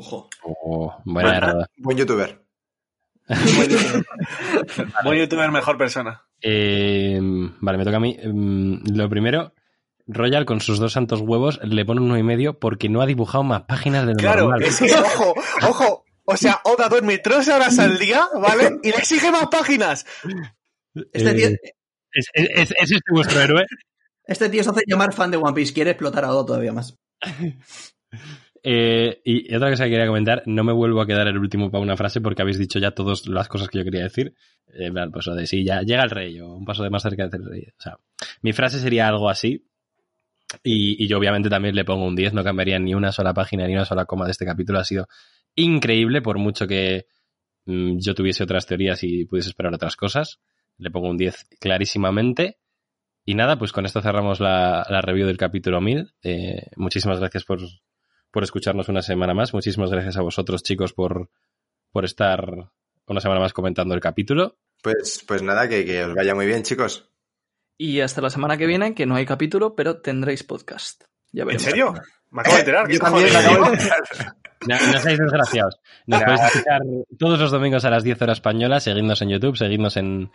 [0.00, 0.30] Ojo.
[0.44, 1.68] Oh, buena errada.
[1.76, 2.40] Buen youtuber.
[5.02, 6.22] Buen youtuber, mejor persona.
[6.40, 8.16] Eh, vale, me toca a mí.
[8.22, 9.52] Mm, Lo primero,
[10.06, 13.06] Royal con sus dos santos huevos le pone un uno y medio porque no ha
[13.06, 14.62] dibujado más páginas de lo Claro, normal.
[14.62, 15.34] es que, ojo,
[15.68, 16.04] ojo.
[16.26, 18.78] O sea, Oda duerme tres horas al día, ¿vale?
[18.84, 20.06] Y le exige más páginas.
[21.12, 21.48] Este, Eh, tío,
[22.12, 23.64] es- es- ¿es este vuestro héroe?
[24.26, 25.72] este tío se hace llamar fan de One Piece.
[25.72, 26.96] Quiere explotar a Oda todavía más.
[28.70, 31.82] Eh, y, otra cosa que quería comentar, no me vuelvo a quedar el último para
[31.82, 34.34] una frase porque habéis dicho ya todas las cosas que yo quería decir.
[34.66, 37.26] Eh, pues lo de sí, ya llega el rey o un paso de más cerca
[37.28, 37.62] del rey.
[37.62, 37.96] O sea,
[38.42, 39.66] mi frase sería algo así.
[40.62, 43.72] Y, yo obviamente también le pongo un 10, no cambiaría ni una sola página ni
[43.72, 44.80] una sola coma de este capítulo.
[44.80, 45.08] Ha sido
[45.54, 47.06] increíble por mucho que
[47.64, 50.40] mm, yo tuviese otras teorías y pudiese esperar otras cosas.
[50.76, 52.58] le pongo un 10 clarísimamente.
[53.24, 56.12] Y nada, pues con esto cerramos la, la review del capítulo 1000.
[56.22, 57.60] Eh, muchísimas gracias por,
[58.38, 59.52] por escucharnos una semana más.
[59.52, 61.28] Muchísimas gracias a vosotros, chicos, por,
[61.90, 62.70] por estar
[63.08, 64.54] una semana más comentando el capítulo.
[64.80, 67.10] Pues, pues nada, que, que os vaya muy bien, chicos.
[67.76, 71.02] Y hasta la semana que viene, que no hay capítulo, pero tendréis podcast.
[71.32, 71.94] Ya ¿En serio?
[72.30, 72.86] Me acabo de enterar.
[72.86, 73.50] Yo ¿qué también me cojones?
[73.50, 74.36] acabo de enterar.
[74.68, 75.80] No, no seáis desgraciados.
[76.06, 76.80] Nos podéis escuchar
[77.18, 78.84] todos los domingos a las 10 horas españolas.
[78.84, 80.30] Seguidnos en YouTube, seguidnos en,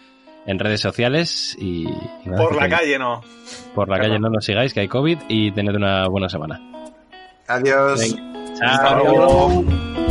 [0.46, 1.88] en redes sociales y...
[1.88, 3.22] y nada, Por la calle no.
[3.74, 6.83] Por la calle no nos sigáis, que hay COVID y tened una buena semana.
[7.48, 8.00] Adiós.
[8.02, 8.24] Venga.
[8.58, 10.03] Chao.